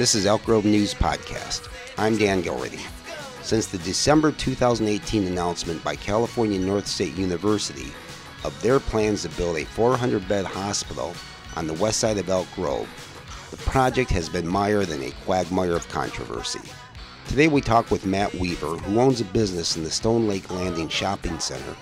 This 0.00 0.14
is 0.14 0.24
Elk 0.24 0.42
Grove 0.44 0.64
News 0.64 0.94
Podcast. 0.94 1.68
I'm 1.98 2.16
Dan 2.16 2.42
Gilready. 2.42 2.80
Since 3.42 3.66
the 3.66 3.76
December 3.76 4.32
2018 4.32 5.26
announcement 5.26 5.84
by 5.84 5.94
California 5.94 6.58
Northstate 6.58 7.18
University 7.18 7.92
of 8.42 8.58
their 8.62 8.80
plans 8.80 9.24
to 9.24 9.28
build 9.28 9.58
a 9.58 9.66
400 9.66 10.26
bed 10.26 10.46
hospital 10.46 11.12
on 11.54 11.66
the 11.66 11.74
west 11.74 12.00
side 12.00 12.16
of 12.16 12.30
Elk 12.30 12.48
Grove, 12.54 12.88
the 13.50 13.58
project 13.58 14.10
has 14.10 14.30
been 14.30 14.48
mired 14.48 14.88
in 14.88 15.02
a 15.02 15.10
quagmire 15.26 15.76
of 15.76 15.86
controversy. 15.90 16.66
Today 17.28 17.48
we 17.48 17.60
talk 17.60 17.90
with 17.90 18.06
Matt 18.06 18.34
Weaver, 18.36 18.78
who 18.78 18.98
owns 18.98 19.20
a 19.20 19.26
business 19.26 19.76
in 19.76 19.84
the 19.84 19.90
Stone 19.90 20.26
Lake 20.26 20.50
Landing 20.50 20.88
Shopping 20.88 21.38
Center, 21.38 21.76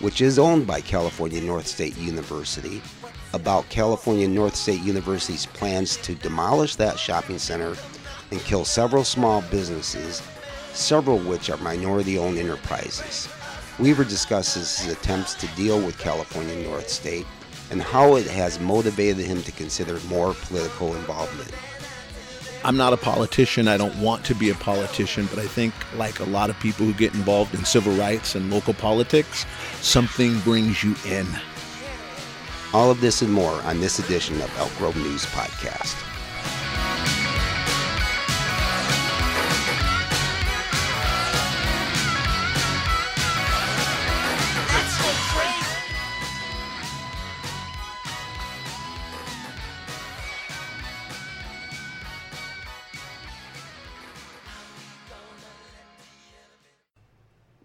which 0.00 0.20
is 0.20 0.36
owned 0.36 0.66
by 0.66 0.80
California 0.80 1.40
Northstate 1.40 1.96
University 1.96 2.82
about 3.32 3.68
California 3.68 4.26
Northstate 4.26 4.84
University's 4.84 5.46
plans 5.46 5.96
to 5.98 6.14
demolish 6.16 6.76
that 6.76 6.98
shopping 6.98 7.38
center 7.38 7.76
and 8.30 8.40
kill 8.40 8.64
several 8.64 9.04
small 9.04 9.42
businesses, 9.42 10.22
several 10.72 11.18
of 11.18 11.26
which 11.26 11.50
are 11.50 11.56
minority 11.58 12.18
owned 12.18 12.38
enterprises. 12.38 13.28
Weaver 13.78 14.04
discusses 14.04 14.78
his 14.78 14.92
attempts 14.92 15.34
to 15.34 15.46
deal 15.48 15.80
with 15.80 15.98
California 15.98 16.54
Northstate 16.66 17.26
and 17.70 17.82
how 17.82 18.16
it 18.16 18.26
has 18.26 18.60
motivated 18.60 19.24
him 19.24 19.42
to 19.42 19.52
consider 19.52 19.98
more 20.08 20.34
political 20.34 20.94
involvement. 20.94 21.50
I'm 22.64 22.76
not 22.76 22.92
a 22.92 22.96
politician. 22.96 23.66
I 23.66 23.76
don't 23.76 23.96
want 23.96 24.24
to 24.26 24.34
be 24.34 24.50
a 24.50 24.54
politician, 24.54 25.26
but 25.30 25.40
I 25.40 25.46
think, 25.46 25.74
like 25.96 26.20
a 26.20 26.24
lot 26.24 26.48
of 26.48 26.58
people 26.60 26.86
who 26.86 26.92
get 26.92 27.12
involved 27.12 27.54
in 27.54 27.64
civil 27.64 27.92
rights 27.94 28.36
and 28.36 28.52
local 28.52 28.74
politics, 28.74 29.44
something 29.80 30.38
brings 30.40 30.84
you 30.84 30.94
in. 31.04 31.26
All 32.74 32.90
of 32.90 33.00
this 33.00 33.20
and 33.20 33.30
more 33.32 33.60
on 33.62 33.80
this 33.80 33.98
edition 33.98 34.40
of 34.40 34.58
Elk 34.58 34.74
Grove 34.78 34.96
News 34.96 35.26
Podcast. 35.26 35.98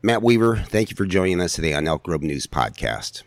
Matt 0.03 0.21
Weaver, 0.23 0.57
thank 0.57 0.89
you 0.89 0.95
for 0.95 1.05
joining 1.05 1.41
us 1.41 1.53
today 1.53 1.73
on 1.73 1.85
Elk 1.85 2.03
Grove 2.03 2.23
News 2.23 2.47
Podcast. 2.47 3.23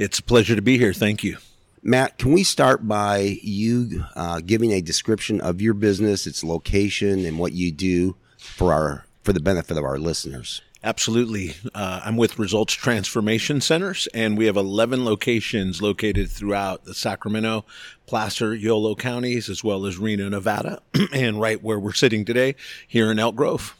It's 0.00 0.18
a 0.18 0.22
pleasure 0.22 0.56
to 0.56 0.62
be 0.62 0.78
here. 0.78 0.94
Thank 0.94 1.22
you. 1.22 1.36
Matt, 1.82 2.16
can 2.16 2.32
we 2.32 2.42
start 2.42 2.88
by 2.88 3.38
you 3.42 4.06
uh, 4.16 4.40
giving 4.40 4.72
a 4.72 4.80
description 4.80 5.42
of 5.42 5.60
your 5.60 5.74
business, 5.74 6.26
its 6.26 6.42
location, 6.42 7.26
and 7.26 7.38
what 7.38 7.52
you 7.52 7.70
do 7.70 8.16
for 8.38 8.72
our 8.72 9.04
for 9.24 9.34
the 9.34 9.40
benefit 9.40 9.76
of 9.76 9.84
our 9.84 9.98
listeners? 9.98 10.62
Absolutely. 10.82 11.54
Uh, 11.74 12.00
I'm 12.02 12.16
with 12.16 12.38
Results 12.38 12.72
Transformation 12.72 13.60
Centers, 13.60 14.08
and 14.14 14.38
we 14.38 14.46
have 14.46 14.56
11 14.56 15.04
locations 15.04 15.82
located 15.82 16.30
throughout 16.30 16.86
the 16.86 16.94
Sacramento, 16.94 17.66
Placer, 18.06 18.54
Yolo 18.54 18.94
counties, 18.94 19.50
as 19.50 19.62
well 19.62 19.84
as 19.84 19.98
Reno, 19.98 20.30
Nevada, 20.30 20.80
and 21.12 21.38
right 21.38 21.62
where 21.62 21.78
we're 21.78 21.92
sitting 21.92 22.24
today 22.24 22.56
here 22.88 23.12
in 23.12 23.18
Elk 23.18 23.36
Grove 23.36 23.76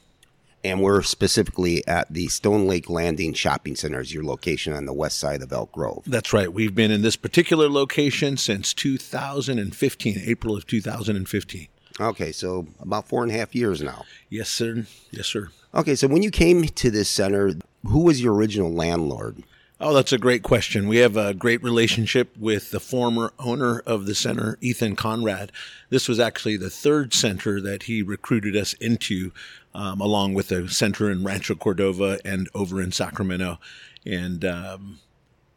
and 0.65 0.83
we're 0.83 1.03
specifically 1.03 1.87
at 1.87 2.13
the 2.13 2.29
Stone 2.29 2.67
Lake 2.67 2.91
Landing 2.91 3.33
Shopping 3.33 3.77
Center 3.77 4.01
as 4.01 4.13
your 4.13 4.25
location 4.25 4.73
on 4.73 4.87
the 4.87 4.93
west 4.93 5.19
side 5.19 5.43
of 5.43 5.53
Elk 5.53 5.73
Grove. 5.73 6.03
That's 6.07 6.33
right. 6.33 6.53
We've 6.53 6.75
been 6.75 6.91
in 6.91 7.03
this 7.03 7.17
particular 7.17 7.69
location 7.69 8.37
since 8.37 8.75
2015, 8.75 10.23
April 10.25 10.57
of 10.57 10.67
2015. 10.67 11.69
Okay, 12.01 12.33
so 12.33 12.67
about 12.81 13.09
four 13.09 13.23
and 13.23 13.33
a 13.33 13.35
half 13.35 13.55
years 13.55 13.83
now. 13.83 14.05
Yes, 14.29 14.49
sir. 14.49 14.87
Yes, 15.11 15.27
sir. 15.27 15.51
Okay, 15.75 15.95
so 15.95 16.09
when 16.09 16.23
you 16.23 16.31
came 16.31 16.65
to 16.65 16.91
this 16.91 17.09
center, 17.09 17.53
who 17.87 18.01
was 18.05 18.23
your 18.23 18.35
original 18.35 18.73
landlord? 18.73 19.43
Oh, 19.83 19.95
that's 19.95 20.13
a 20.13 20.19
great 20.19 20.43
question. 20.43 20.89
We 20.89 20.99
have 20.99 21.17
a 21.17 21.33
great 21.33 21.63
relationship 21.63 22.37
with 22.37 22.71
the 22.71 22.81
former 22.81 23.33
owner 23.39 23.79
of 23.87 24.05
the 24.05 24.15
center, 24.15 24.59
Ethan 24.61 24.95
Conrad. 24.95 25.53
This 25.89 26.07
was 26.07 26.21
actually 26.21 26.59
the 26.59 26.69
third 26.69 27.15
center 27.15 27.63
that 27.63 27.85
he 27.85 28.03
recruited 28.03 28.55
us 28.57 28.75
into, 28.75 29.33
um, 29.75 30.01
along 30.01 30.35
with 30.35 30.49
the 30.49 30.69
center 30.69 31.11
in 31.11 31.25
Rancho 31.25 31.55
Cordova 31.55 32.19
and 32.25 32.49
over 32.55 32.81
in 32.81 32.93
Sacramento. 32.93 33.59
And 34.05 34.45
um, 34.45 34.99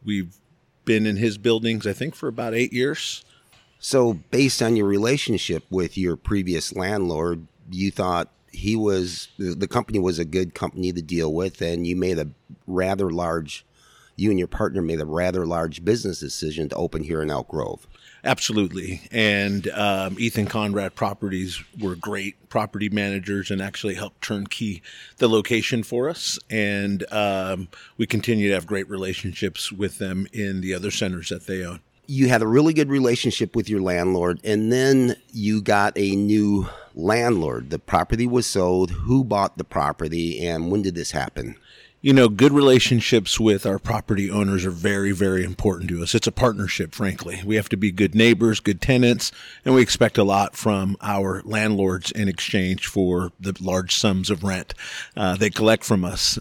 we've 0.04 0.36
been 0.84 1.06
in 1.06 1.16
his 1.16 1.38
buildings, 1.38 1.86
I 1.86 1.92
think, 1.92 2.14
for 2.14 2.28
about 2.28 2.54
eight 2.54 2.72
years. 2.72 3.24
So, 3.78 4.14
based 4.30 4.62
on 4.62 4.76
your 4.76 4.86
relationship 4.86 5.64
with 5.68 5.98
your 5.98 6.16
previous 6.16 6.74
landlord, 6.74 7.46
you 7.70 7.90
thought 7.90 8.30
he 8.50 8.76
was 8.76 9.28
the 9.38 9.68
company 9.68 9.98
was 9.98 10.18
a 10.18 10.24
good 10.24 10.54
company 10.54 10.92
to 10.92 11.02
deal 11.02 11.32
with, 11.34 11.60
and 11.60 11.86
you 11.86 11.96
made 11.96 12.18
a 12.18 12.28
rather 12.66 13.10
large 13.10 13.66
you 14.16 14.30
and 14.30 14.38
your 14.38 14.48
partner 14.48 14.80
made 14.80 15.00
a 15.00 15.06
rather 15.06 15.44
large 15.44 15.84
business 15.84 16.20
decision 16.20 16.68
to 16.68 16.76
open 16.76 17.02
here 17.02 17.22
in 17.22 17.30
Elk 17.30 17.48
Grove. 17.48 17.86
Absolutely. 18.24 19.02
And 19.12 19.68
um, 19.68 20.16
Ethan 20.18 20.46
Conrad 20.46 20.94
Properties 20.94 21.62
were 21.78 21.94
great 21.94 22.48
property 22.48 22.88
managers 22.88 23.50
and 23.50 23.60
actually 23.60 23.94
helped 23.94 24.22
turnkey 24.22 24.82
the 25.18 25.28
location 25.28 25.82
for 25.82 26.08
us. 26.08 26.38
And 26.48 27.04
um, 27.12 27.68
we 27.98 28.06
continue 28.06 28.48
to 28.48 28.54
have 28.54 28.66
great 28.66 28.88
relationships 28.88 29.70
with 29.70 29.98
them 29.98 30.26
in 30.32 30.62
the 30.62 30.72
other 30.72 30.90
centers 30.90 31.28
that 31.28 31.46
they 31.46 31.64
own. 31.64 31.80
You 32.06 32.28
had 32.28 32.42
a 32.42 32.46
really 32.46 32.74
good 32.74 32.90
relationship 32.90 33.56
with 33.56 33.68
your 33.70 33.80
landlord, 33.80 34.38
and 34.44 34.70
then 34.70 35.16
you 35.32 35.62
got 35.62 35.96
a 35.96 36.14
new 36.14 36.68
landlord. 36.94 37.70
The 37.70 37.78
property 37.78 38.26
was 38.26 38.46
sold. 38.46 38.90
Who 38.90 39.24
bought 39.24 39.56
the 39.56 39.64
property, 39.64 40.46
and 40.46 40.70
when 40.70 40.82
did 40.82 40.94
this 40.94 41.12
happen? 41.12 41.56
You 42.04 42.12
know, 42.12 42.28
good 42.28 42.52
relationships 42.52 43.40
with 43.40 43.64
our 43.64 43.78
property 43.78 44.30
owners 44.30 44.66
are 44.66 44.70
very, 44.70 45.10
very 45.10 45.42
important 45.42 45.88
to 45.88 46.02
us. 46.02 46.14
It's 46.14 46.26
a 46.26 46.32
partnership, 46.32 46.94
frankly. 46.94 47.40
We 47.46 47.56
have 47.56 47.70
to 47.70 47.78
be 47.78 47.90
good 47.90 48.14
neighbors, 48.14 48.60
good 48.60 48.82
tenants, 48.82 49.32
and 49.64 49.74
we 49.74 49.80
expect 49.80 50.18
a 50.18 50.22
lot 50.22 50.54
from 50.54 50.98
our 51.00 51.40
landlords 51.46 52.10
in 52.10 52.28
exchange 52.28 52.86
for 52.86 53.32
the 53.40 53.56
large 53.58 53.96
sums 53.96 54.28
of 54.28 54.44
rent 54.44 54.74
uh, 55.16 55.36
they 55.36 55.48
collect 55.48 55.82
from 55.82 56.04
us 56.04 56.38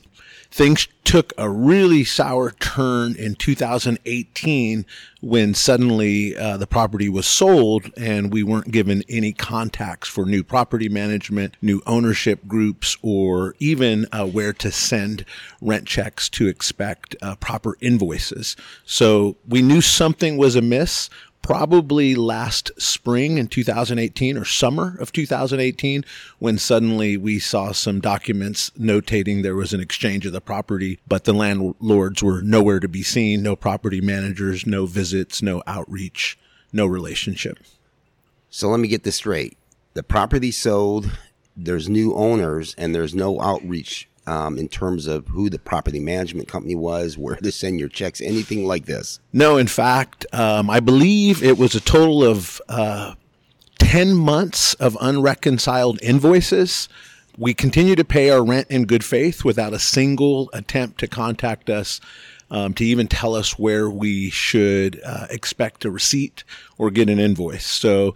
things 0.54 0.88
took 1.04 1.34
a 1.36 1.50
really 1.50 2.04
sour 2.04 2.52
turn 2.52 3.16
in 3.16 3.34
2018 3.34 4.86
when 5.20 5.54
suddenly 5.56 6.38
uh, 6.38 6.58
the 6.58 6.68
property 6.68 7.10
was 7.10 7.26
sold 7.26 7.92
and 7.98 8.32
we 8.32 8.44
weren't 8.44 8.70
given 8.70 9.04
any 9.10 9.34
contacts 9.34 10.08
for 10.08 10.26
new 10.28 10.44
property 10.44 10.88
management, 10.88 11.58
new 11.60 11.82
ownership 11.88 12.48
groups, 12.48 12.96
or 13.02 13.56
even 13.58 14.06
uh, 14.12 14.28
where 14.28 14.54
to 14.54 14.72
send 14.72 15.26
rent 15.60 15.88
checks 15.88 16.30
to 16.30 16.48
expect 16.48 17.16
uh, 17.24 17.36
proper 17.38 17.76
invoices. 17.82 18.56
So 18.86 19.38
we 19.48 19.64
knew 19.64 19.82
something 19.82 20.38
was 20.38 20.56
amiss 20.56 21.10
probably 21.44 22.16
last 22.16 22.72
spring 22.82 23.38
in 23.38 23.48
2018 23.48 24.38
or 24.38 24.46
summer 24.46 24.98
of 25.00 25.12
2018 25.12 26.04
when 26.40 26.58
suddenly 26.58 27.18
we 27.18 27.38
saw 27.38 27.72
some 27.72 28.00
documents 28.00 28.72
notating 28.72 29.44
there 29.44 29.56
was 29.56 29.74
an 29.74 29.82
exchange 29.82 30.26
of 30.26 30.32
the 30.32 30.42
property, 30.42 31.00
but 31.08 31.26
the 31.26 31.34
landlords 31.34 32.24
were 32.24 32.42
nowhere 32.42 32.80
to 32.80 32.88
be 32.88 33.04
seen, 33.04 33.44
no 33.44 33.56
property 33.56 34.02
managers, 34.02 34.66
no 34.66 34.86
visits, 34.88 35.42
no 35.42 35.62
outreach, 35.68 36.40
no 36.72 36.88
relationship. 36.88 37.60
So 38.50 38.70
let 38.70 38.80
me 38.80 38.88
get 38.88 39.04
this 39.04 39.18
straight. 39.18 39.58
The 39.94 40.04
property 40.04 40.50
sold, 40.50 41.12
there's 41.56 41.90
new 41.90 42.16
owners, 42.16 42.74
and 42.78 42.96
there's 42.96 43.14
no 43.14 43.40
outreach 43.42 44.08
um, 44.26 44.58
in 44.58 44.68
terms 44.68 45.08
of 45.08 45.28
who 45.28 45.50
the 45.50 45.60
property 45.60 46.00
management 46.00 46.48
company 46.48 46.76
was, 46.76 47.18
where 47.18 47.36
to 47.36 47.52
send 47.52 47.80
your 47.80 47.90
checks, 47.90 48.22
anything 48.22 48.66
like 48.66 48.86
this? 48.86 49.20
No, 49.32 49.58
in 49.58 49.68
fact, 49.68 50.26
um, 50.34 50.70
I 50.70 50.80
believe 50.80 51.44
it 51.44 51.58
was 51.58 51.76
a 51.76 51.82
total 51.82 52.24
of 52.24 52.62
uh, 52.70 53.16
10 53.80 54.14
months 54.16 54.74
of 54.76 54.98
unreconciled 55.02 56.02
invoices. 56.02 56.88
We 57.38 57.54
continue 57.54 57.96
to 57.96 58.06
pay 58.06 58.30
our 58.30 58.44
rent 58.44 58.68
in 58.70 58.86
good 58.86 59.04
faith 59.04 59.44
without 59.44 59.74
a 59.74 59.80
single 59.80 60.50
attempt 60.54 61.00
to 61.00 61.08
contact 61.08 61.70
us 61.70 62.00
um, 62.52 62.74
to 62.76 62.86
even 62.86 63.08
tell 63.08 63.34
us 63.34 63.58
where 63.58 63.90
we 63.90 64.30
should 64.30 65.02
uh, 65.04 65.26
expect 65.32 65.86
a 65.86 65.92
receipt 65.92 66.44
or 66.78 66.92
get 66.92 67.10
an 67.10 67.20
invoice. 67.20 67.66
So, 67.66 68.14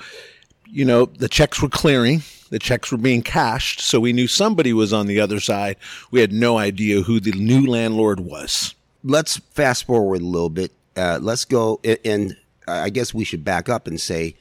you 0.68 0.86
know, 0.86 1.06
the 1.06 1.28
checks 1.28 1.62
were 1.62 1.70
clearing 1.70 2.22
the 2.50 2.60
checks 2.60 2.92
were 2.92 2.98
being 2.98 3.22
cashed, 3.22 3.82
so 3.82 4.00
we 4.00 4.14
knew 4.14 4.28
somebody 4.28 4.74
was 4.74 4.94
on 4.94 5.08
the 5.08 5.20
other 5.20 5.40
side. 5.40 5.78
We 6.12 6.22
had 6.22 6.32
no 6.32 6.58
idea 6.58 7.02
who 7.02 7.20
the 7.20 7.32
new 7.32 7.66
landlord 7.66 8.20
was. 8.20 8.74
Let's 9.04 9.38
fast 9.38 9.86
forward 9.86 10.22
a 10.22 10.26
little 10.26 10.50
bit. 10.50 10.72
Uh, 10.96 11.20
let's 11.22 11.46
go, 11.46 11.80
and 12.04 12.36
I 12.68 12.90
guess 12.90 13.14
we 13.14 13.24
should 13.24 13.46
back 13.46 13.70
up 13.70 13.88
and 13.88 14.02
say 14.02 14.36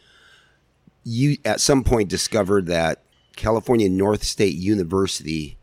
you 1.05 1.37
at 1.45 1.61
some 1.61 1.85
point 1.85 2.09
discovered 2.09 2.67
that 2.67 3.03
California 3.37 3.89
Northstate 3.89 4.59
University 4.59 5.57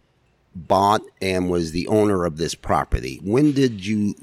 bought 0.56 1.02
and 1.22 1.50
was 1.50 1.72
the 1.72 1.88
owner 1.88 2.26
of 2.26 2.38
this 2.38 2.56
property. 2.56 3.20
When 3.22 3.52
did 3.52 3.86
you 3.86 4.16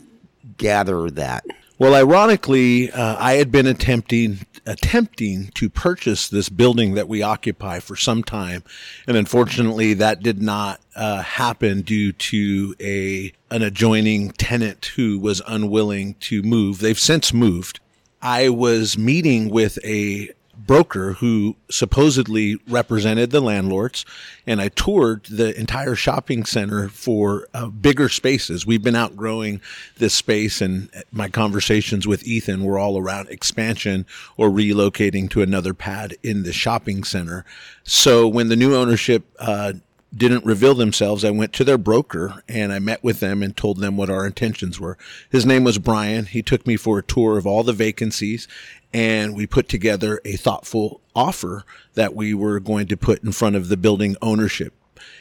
gather 0.56 1.10
that? 1.10 1.44
Well, 1.80 1.94
ironically, 1.94 2.92
uh, 2.92 3.16
I 3.18 3.36
had 3.36 3.50
been 3.50 3.66
attempting 3.66 4.40
attempting 4.66 5.46
to 5.54 5.70
purchase 5.70 6.28
this 6.28 6.50
building 6.50 6.92
that 6.92 7.08
we 7.08 7.22
occupy 7.22 7.80
for 7.80 7.96
some 7.96 8.22
time, 8.22 8.64
and 9.06 9.16
unfortunately, 9.16 9.94
that 9.94 10.22
did 10.22 10.42
not 10.42 10.82
uh, 10.94 11.22
happen 11.22 11.80
due 11.80 12.12
to 12.12 12.74
a 12.78 13.32
an 13.50 13.62
adjoining 13.62 14.32
tenant 14.32 14.92
who 14.96 15.18
was 15.18 15.40
unwilling 15.48 16.16
to 16.20 16.42
move. 16.42 16.80
They've 16.80 17.00
since 17.00 17.32
moved. 17.32 17.80
I 18.20 18.50
was 18.50 18.98
meeting 18.98 19.48
with 19.48 19.78
a 19.82 20.28
broker 20.66 21.14
who 21.14 21.56
supposedly 21.70 22.58
represented 22.68 23.30
the 23.30 23.40
landlords, 23.40 24.04
and 24.46 24.60
I 24.60 24.68
toured 24.68 25.24
the 25.24 25.58
entire 25.58 25.94
shopping 25.94 26.44
center 26.44 26.88
for 26.88 27.48
uh, 27.54 27.66
bigger 27.68 28.08
spaces. 28.08 28.66
We've 28.66 28.82
been 28.82 28.96
outgrowing 28.96 29.60
this 29.98 30.14
space, 30.14 30.60
and 30.60 30.90
my 31.12 31.28
conversations 31.28 32.06
with 32.06 32.26
Ethan 32.26 32.64
were 32.64 32.78
all 32.78 32.98
around 32.98 33.28
expansion 33.28 34.06
or 34.36 34.48
relocating 34.50 35.30
to 35.30 35.42
another 35.42 35.74
pad 35.74 36.16
in 36.22 36.42
the 36.42 36.52
shopping 36.52 37.04
center. 37.04 37.44
So 37.82 38.28
when 38.28 38.48
the 38.48 38.56
new 38.56 38.74
ownership 38.74 39.24
uh, 39.38 39.74
didn't 40.14 40.44
reveal 40.44 40.74
themselves, 40.74 41.24
I 41.24 41.30
went 41.30 41.52
to 41.54 41.64
their 41.64 41.78
broker 41.78 42.42
and 42.48 42.72
I 42.72 42.78
met 42.78 43.04
with 43.04 43.20
them 43.20 43.42
and 43.42 43.56
told 43.56 43.78
them 43.78 43.96
what 43.96 44.10
our 44.10 44.26
intentions 44.26 44.80
were. 44.80 44.98
His 45.30 45.46
name 45.46 45.64
was 45.64 45.78
Brian. 45.78 46.26
He 46.26 46.42
took 46.42 46.66
me 46.66 46.76
for 46.76 46.98
a 46.98 47.02
tour 47.02 47.38
of 47.38 47.46
all 47.46 47.62
the 47.62 47.72
vacancies 47.72 48.48
and 48.92 49.36
we 49.36 49.46
put 49.46 49.68
together 49.68 50.20
a 50.24 50.36
thoughtful 50.36 51.00
offer 51.14 51.64
that 51.94 52.14
we 52.14 52.34
were 52.34 52.58
going 52.58 52.88
to 52.88 52.96
put 52.96 53.22
in 53.22 53.32
front 53.32 53.56
of 53.56 53.68
the 53.68 53.76
building 53.76 54.16
ownership. 54.20 54.74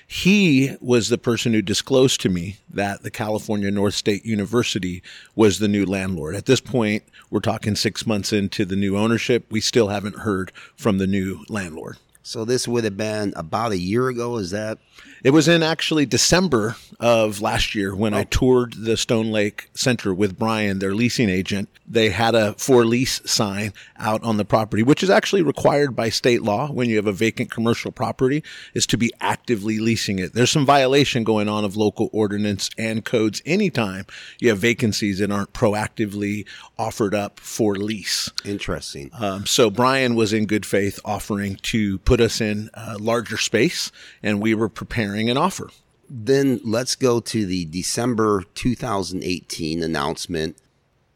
He 0.07 0.75
was 0.81 1.09
the 1.09 1.17
person 1.17 1.53
who 1.53 1.61
disclosed 1.61 2.19
to 2.21 2.29
me 2.29 2.57
that 2.69 3.03
the 3.03 3.11
California 3.11 3.71
Northstate 3.71 4.25
University 4.25 5.03
was 5.35 5.59
the 5.59 5.67
new 5.67 5.85
landlord. 5.85 6.35
At 6.35 6.47
this 6.47 6.59
point, 6.59 7.03
we're 7.29 7.39
talking 7.39 7.75
six 7.75 8.07
months 8.07 8.33
into 8.33 8.65
the 8.65 8.75
new 8.75 8.97
ownership. 8.97 9.45
We 9.51 9.61
still 9.61 9.89
haven't 9.89 10.19
heard 10.19 10.51
from 10.75 10.97
the 10.97 11.07
new 11.07 11.45
landlord. 11.47 11.97
So 12.23 12.45
this 12.45 12.67
would 12.67 12.83
have 12.83 12.97
been 12.97 13.33
about 13.35 13.71
a 13.71 13.77
year 13.77 14.07
ago. 14.09 14.37
Is 14.37 14.51
that 14.51 14.77
it 15.23 15.31
was 15.31 15.47
in 15.47 15.63
actually 15.63 16.05
December 16.05 16.75
of 16.99 17.41
last 17.41 17.75
year 17.75 17.95
when 17.95 18.13
I 18.13 18.23
toured 18.23 18.73
the 18.73 18.97
Stone 18.97 19.31
Lake 19.31 19.69
Center 19.73 20.13
with 20.13 20.37
Brian, 20.37 20.79
their 20.79 20.93
leasing 20.93 21.29
agent. 21.29 21.69
They 21.87 22.09
had 22.09 22.35
a 22.35 22.53
for 22.53 22.85
lease 22.85 23.21
sign 23.25 23.73
out 23.97 24.21
on 24.23 24.37
the 24.37 24.45
property, 24.45 24.83
which 24.83 25.01
is 25.01 25.09
actually 25.09 25.41
required 25.41 25.95
by 25.95 26.09
state 26.09 26.43
law 26.43 26.71
when 26.71 26.87
you 26.89 26.97
have 26.97 27.07
a 27.07 27.11
vacant 27.11 27.49
commercial 27.49 27.91
property 27.91 28.43
is 28.73 28.85
to 28.87 28.97
be 28.97 29.11
actively 29.19 29.79
leasing 29.79 30.19
it. 30.19 30.33
There's 30.33 30.51
some 30.51 30.65
violation 30.65 31.23
going 31.23 31.49
on 31.49 31.65
of 31.65 31.75
local 31.75 32.09
ordinance 32.13 32.69
and 32.77 33.03
codes 33.03 33.41
anytime 33.45 34.05
you 34.39 34.49
have 34.49 34.59
vacancies 34.59 35.19
that 35.19 35.31
aren't 35.31 35.53
proactively 35.53 36.45
offered 36.77 37.15
up 37.15 37.39
for 37.39 37.75
lease. 37.75 38.31
Interesting. 38.45 39.09
Um, 39.19 39.45
so 39.45 39.69
Brian 39.69 40.15
was 40.15 40.31
in 40.31 40.45
good 40.45 40.65
faith 40.65 40.99
offering 41.03 41.55
to 41.63 41.97
put 42.09 42.19
us 42.19 42.41
in 42.41 42.71
a 42.73 42.97
larger 42.97 43.37
space 43.37 43.91
and 44.23 44.41
we 44.41 44.55
were 44.55 44.67
preparing 44.67 45.29
an 45.29 45.37
offer. 45.37 45.69
Then 46.09 46.59
let's 46.63 46.95
go 46.95 47.19
to 47.19 47.45
the 47.45 47.65
December 47.65 48.45
2018 48.55 49.83
announcement, 49.83 50.57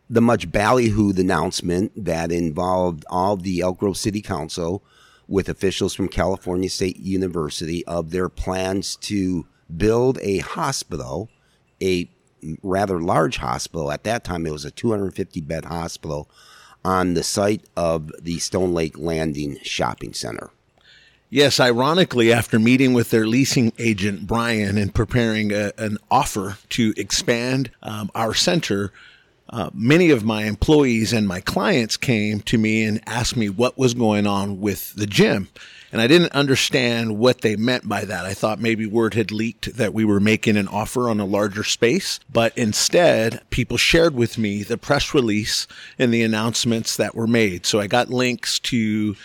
the 0.08 0.22
much 0.22 0.52
ballyhooed 0.52 1.18
announcement 1.18 1.92
that 2.06 2.32
involved 2.32 3.06
all 3.10 3.38
the 3.38 3.62
Elk 3.62 3.80
Grove 3.80 3.98
City 3.98 4.22
Council 4.22 4.84
with 5.28 5.50
officials 5.50 5.96
from 5.96 6.10
California 6.10 6.70
State 6.70 7.00
University 7.00 7.84
of 7.88 8.12
their 8.12 8.30
plans 8.30 8.96
to 8.98 9.48
build 9.76 10.20
a 10.22 10.38
hospital, 10.40 11.28
a 11.82 12.08
rather 12.62 13.02
large 13.02 13.38
hospital. 13.38 13.92
At 13.92 14.04
that 14.04 14.24
time, 14.24 14.46
it 14.46 14.52
was 14.52 14.64
a 14.64 14.70
250 14.70 15.42
bed 15.42 15.66
hospital 15.66 16.30
on 16.86 17.16
the 17.16 17.24
site 17.24 17.66
of 17.76 18.12
the 18.22 18.38
Stone 18.38 18.76
Lake 18.76 19.00
Landing 19.00 19.58
Shopping 19.64 20.14
Center. 20.14 20.52
Yes, 21.34 21.60
ironically, 21.60 22.32
after 22.32 22.60
meeting 22.60 22.94
with 22.94 23.10
their 23.10 23.26
leasing 23.26 23.74
agent, 23.80 24.28
Brian, 24.28 24.78
and 24.78 24.94
preparing 24.94 25.52
a, 25.52 25.72
an 25.80 25.98
offer 26.12 26.60
to 26.70 26.94
expand 26.96 27.72
um, 27.82 28.12
our 28.14 28.36
center, 28.36 28.94
uh, 29.50 29.72
many 29.74 30.12
of 30.12 30.24
my 30.24 30.44
employees 30.44 31.12
and 31.12 31.28
my 31.28 31.42
clients 31.42 31.98
came 31.98 32.42
to 32.42 32.60
me 32.60 32.84
and 32.84 33.02
asked 33.08 33.36
me 33.36 33.50
what 33.50 33.80
was 33.80 33.96
going 33.96 34.28
on 34.28 34.62
with 34.62 34.94
the 34.94 35.08
gym. 35.08 35.50
And 35.92 36.00
I 36.00 36.06
didn't 36.06 36.34
understand 36.34 37.18
what 37.18 37.42
they 37.42 37.56
meant 37.56 37.90
by 37.90 38.06
that. 38.06 38.26
I 38.26 38.36
thought 38.36 38.62
maybe 38.62 38.86
word 38.86 39.16
had 39.16 39.32
leaked 39.32 39.76
that 39.76 39.92
we 39.92 40.06
were 40.06 40.20
making 40.20 40.56
an 40.56 40.68
offer 40.68 41.10
on 41.10 41.20
a 41.20 41.26
larger 41.26 41.64
space, 41.64 42.20
but 42.32 42.56
instead, 42.56 43.42
people 43.50 43.78
shared 43.78 44.14
with 44.14 44.38
me 44.38 44.62
the 44.62 44.78
press 44.78 45.16
release 45.16 45.66
and 45.98 46.14
the 46.14 46.22
announcements 46.22 46.96
that 46.96 47.16
were 47.16 47.26
made. 47.26 47.66
So 47.66 47.80
I 47.80 47.88
got 47.88 48.12
links 48.12 48.60
to 48.60 49.16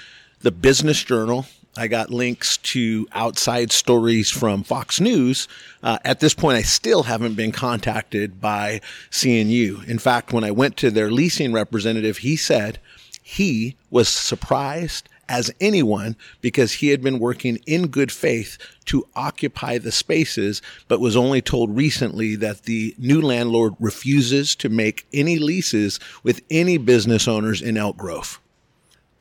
the 0.40 0.52
Business 0.52 1.02
Journal, 1.02 1.44
I 1.78 1.86
got 1.86 2.10
links 2.10 2.56
to 2.56 3.06
outside 3.12 3.70
stories 3.70 4.30
from 4.30 4.64
Fox 4.64 4.98
News. 4.98 5.46
Uh, 5.80 5.98
at 6.04 6.19
this 6.19 6.34
point, 6.34 6.56
I 6.56 6.62
still 6.62 7.04
haven't 7.04 7.34
been 7.34 7.52
contacted 7.52 8.40
by 8.40 8.80
CNU. 9.12 9.86
In 9.86 10.00
fact, 10.00 10.32
when 10.32 10.42
I 10.42 10.50
went 10.50 10.76
to 10.78 10.90
their 10.90 11.10
leasing 11.10 11.52
representative, 11.52 12.19
he 12.19 12.34
said 12.34 12.80
he 13.22 13.76
was 13.90 14.08
surprised 14.08 15.08
as 15.28 15.52
anyone 15.60 16.16
because 16.40 16.72
he 16.72 16.88
had 16.88 17.00
been 17.00 17.20
working 17.20 17.60
in 17.66 17.86
good 17.86 18.10
faith 18.10 18.58
to 18.86 19.06
occupy 19.14 19.78
the 19.78 19.92
spaces, 19.92 20.60
but 20.88 21.00
was 21.00 21.16
only 21.16 21.40
told 21.40 21.76
recently 21.76 22.34
that 22.34 22.62
the 22.62 22.92
new 22.98 23.22
landlord 23.22 23.75
refuses 23.78 24.56
to 24.56 24.69
make 24.69 25.06
any 25.12 25.38
leases 25.38 26.00
with 26.25 26.40
any 26.50 26.76
business 26.76 27.28
owners 27.28 27.62
in 27.62 27.76
Elk 27.76 27.96
Grove. 27.96 28.40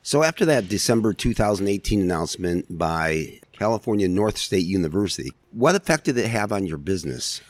So 0.08 0.22
after 0.22 0.46
that 0.46 0.70
December 0.70 1.12
2018 1.12 2.00
announcement 2.00 2.78
by 2.78 3.40
California 3.52 4.08
Northstate 4.08 4.64
University, 4.64 5.34
what 5.52 5.74
effect 5.74 6.04
did 6.06 6.16
it 6.16 6.28
have 6.28 6.50
on 6.50 6.64
your 6.64 6.78
business? 6.78 7.42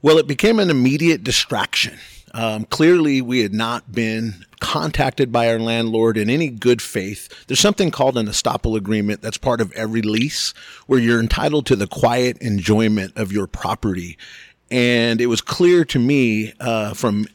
Well, 0.00 0.16
it 0.16 0.26
became 0.26 0.60
an 0.60 0.70
immediate 0.70 1.22
distraction. 1.22 1.98
Um, 2.32 2.64
clearly, 2.64 3.20
we 3.20 3.40
had 3.40 3.52
not 3.52 3.92
been 3.92 4.46
contacted 4.60 5.30
by 5.30 5.50
our 5.50 5.58
landlord 5.58 6.16
in 6.16 6.30
any 6.30 6.48
good 6.48 6.80
faith. 6.80 7.28
There's 7.48 7.60
something 7.60 7.90
called 7.90 8.16
an 8.16 8.28
estoppel 8.28 8.74
agreement 8.74 9.20
that's 9.20 9.36
part 9.36 9.60
of 9.60 9.70
every 9.72 10.00
lease 10.00 10.54
where 10.86 10.98
you're 10.98 11.20
entitled 11.20 11.66
to 11.66 11.76
the 11.76 11.86
quiet 11.86 12.38
enjoyment 12.38 13.12
of 13.14 13.30
your 13.30 13.46
property. 13.46 14.16
And 14.70 15.20
it 15.20 15.26
was 15.26 15.42
clear 15.42 15.84
to 15.84 15.98
me 15.98 16.54
uh, 16.60 16.94
from 16.94 17.26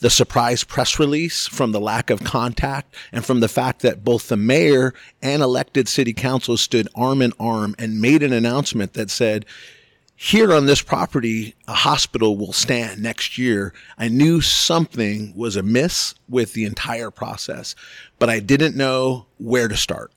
the 0.00 0.10
surprise 0.10 0.64
press 0.64 0.98
release, 0.98 1.46
from 1.46 1.72
the 1.72 1.80
lack 1.80 2.10
of 2.10 2.24
contact, 2.24 2.94
and 3.12 3.24
from 3.24 3.40
the 3.40 3.48
fact 3.48 3.82
that 3.82 4.04
both 4.04 4.28
the 4.28 4.36
mayor 4.36 4.94
and 5.20 5.42
elected 5.42 5.88
city 5.88 6.12
council 6.12 6.56
stood 6.56 6.88
arm 6.94 7.20
in 7.20 7.32
arm 7.40 7.74
and 7.78 8.00
made 8.00 8.22
an 8.22 8.32
announcement 8.32 8.94
that 8.94 9.10
said, 9.10 9.44
here 10.20 10.52
on 10.52 10.66
this 10.66 10.82
property, 10.82 11.54
a 11.68 11.72
hospital 11.72 12.36
will 12.36 12.52
stand 12.52 13.00
next 13.00 13.38
year. 13.38 13.72
I 13.96 14.08
knew 14.08 14.40
something 14.40 15.32
was 15.36 15.54
amiss 15.54 16.14
with 16.28 16.54
the 16.54 16.64
entire 16.64 17.12
process, 17.12 17.76
but 18.18 18.28
I 18.28 18.40
didn't 18.40 18.76
know 18.76 19.26
where 19.38 19.68
to 19.68 19.76
start. 19.76 20.10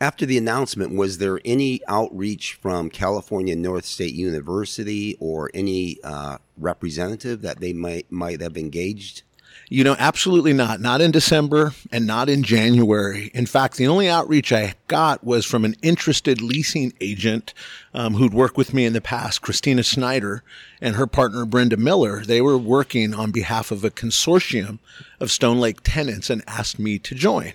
After 0.00 0.26
the 0.26 0.36
announcement, 0.36 0.96
was 0.96 1.18
there 1.18 1.40
any 1.44 1.80
outreach 1.86 2.54
from 2.54 2.90
California 2.90 3.54
Northstate 3.54 4.12
University 4.12 5.16
or 5.20 5.50
any 5.54 5.98
uh, 6.02 6.38
representative 6.58 7.42
that 7.42 7.60
they 7.60 7.72
might 7.72 8.10
might 8.10 8.40
have 8.40 8.56
engaged? 8.56 9.22
You 9.68 9.82
know, 9.82 9.96
absolutely 9.98 10.52
not. 10.52 10.80
Not 10.80 11.00
in 11.00 11.10
December 11.10 11.74
and 11.90 12.06
not 12.06 12.28
in 12.28 12.42
January. 12.42 13.30
In 13.34 13.46
fact, 13.46 13.76
the 13.76 13.86
only 13.86 14.08
outreach 14.08 14.52
I 14.52 14.74
got 14.88 15.24
was 15.24 15.46
from 15.46 15.64
an 15.64 15.74
interested 15.82 16.42
leasing 16.42 16.92
agent 17.00 17.54
um, 17.94 18.14
who'd 18.14 18.34
worked 18.34 18.56
with 18.56 18.74
me 18.74 18.84
in 18.84 18.92
the 18.92 19.00
past, 19.00 19.42
Christina 19.42 19.82
Snyder, 19.82 20.42
and 20.80 20.96
her 20.96 21.06
partner, 21.06 21.46
Brenda 21.46 21.76
Miller. 21.76 22.24
They 22.24 22.40
were 22.40 22.58
working 22.58 23.14
on 23.14 23.30
behalf 23.30 23.70
of 23.70 23.84
a 23.84 23.90
consortium 23.90 24.80
of 25.18 25.30
Stone 25.30 25.58
Lake 25.60 25.80
tenants 25.82 26.30
and 26.30 26.42
asked 26.46 26.78
me 26.78 26.98
to 26.98 27.14
join. 27.14 27.54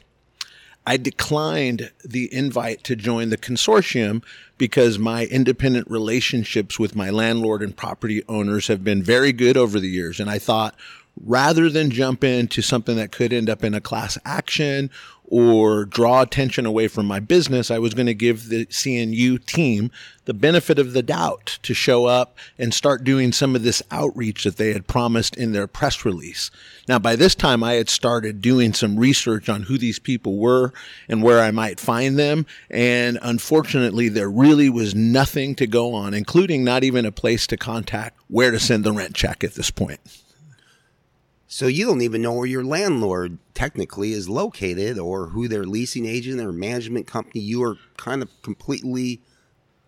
I 0.90 0.98
declined 0.98 1.92
the 2.04 2.34
invite 2.34 2.84
to 2.86 2.96
join 2.96 3.30
the 3.30 3.38
consortium 3.38 4.24
because 4.58 4.98
my 4.98 5.26
independent 5.26 5.88
relationships 5.88 6.80
with 6.80 6.96
my 6.96 7.12
landlord 7.12 7.62
and 7.62 7.78
property 7.78 8.24
owners 8.28 8.70
have 8.70 8.84
been 8.84 9.04
very 9.04 9.32
good 9.32 9.56
over 9.56 9.80
the 9.80 9.88
years. 9.88 10.20
And 10.20 10.32
I 10.32 10.40
thought 10.40 10.74
rather 11.24 11.70
than 11.70 11.92
jump 11.92 12.24
into 12.24 12.64
something 12.64 12.96
that 12.96 13.12
could 13.12 13.32
end 13.32 13.52
up 13.52 13.64
in 13.64 13.76
a 13.76 13.82
class 13.82 14.18
action 14.26 14.90
or 15.30 15.86
draw 15.86 16.24
attention 16.24 16.66
away 16.66 16.88
from 16.88 17.06
my 17.06 17.20
business, 17.20 17.70
I 17.70 17.78
was 17.78 17.94
going 17.94 18.08
to 18.08 18.16
give 18.16 18.50
the 18.50 18.66
CNU 18.66 19.46
team 19.46 19.92
the 20.26 20.34
benefit 20.34 20.80
of 20.80 20.94
the 20.94 21.04
doubt 21.04 21.60
to 21.62 21.74
show 21.76 22.06
up 22.06 22.36
and 22.58 22.74
start 22.74 23.04
doing 23.04 23.32
some 23.32 23.56
of 23.56 23.62
this 23.62 23.84
outreach 23.92 24.44
that 24.44 24.58
they 24.58 24.74
had 24.74 24.88
promised 24.88 25.38
in 25.38 25.52
their 25.52 25.68
press 25.68 26.04
release. 26.04 26.50
Now, 26.88 26.98
by 26.98 27.16
this 27.16 27.36
time, 27.36 27.64
I 27.64 27.74
had 27.74 27.90
started 27.90 28.42
doing 28.42 28.74
some 28.74 28.98
research 28.98 29.50
on 29.50 29.64
who 29.64 29.78
these 29.78 30.00
people 30.00 30.38
were 30.38 30.74
and 31.08 31.22
where 31.22 31.42
I 31.42 31.52
might 31.52 31.80
find 31.80 32.18
them. 32.18 32.48
And 32.72 33.20
unfortunately, 33.22 34.10
there 34.10 34.30
really 34.32 34.70
was 34.70 34.96
nothing 34.96 35.54
to 35.56 35.68
go 35.68 35.94
on, 35.94 36.16
including 36.16 36.64
not 36.64 36.84
even 36.84 37.06
a 37.06 37.12
place 37.12 37.46
to 37.48 37.58
contact 37.58 38.20
where 38.28 38.50
to 38.50 38.60
send 38.60 38.84
the 38.84 38.92
rent 38.92 39.14
check 39.14 39.44
at 39.44 39.54
this 39.54 39.70
point. 39.70 40.00
So 41.52 41.66
you 41.66 41.88
don't 41.88 42.04
even 42.04 42.22
know 42.22 42.34
where 42.34 42.46
your 42.46 42.64
landlord 42.64 43.40
technically 43.56 44.12
is 44.12 44.30
located 44.30 45.00
or 45.00 45.30
who 45.30 45.48
their 45.48 45.64
leasing 45.64 46.06
agent 46.06 46.40
or 46.40 46.52
management 46.52 47.08
company. 47.08 47.42
You 47.42 47.64
are 47.64 47.78
kind 47.98 48.22
of 48.22 48.30
completely 48.44 49.20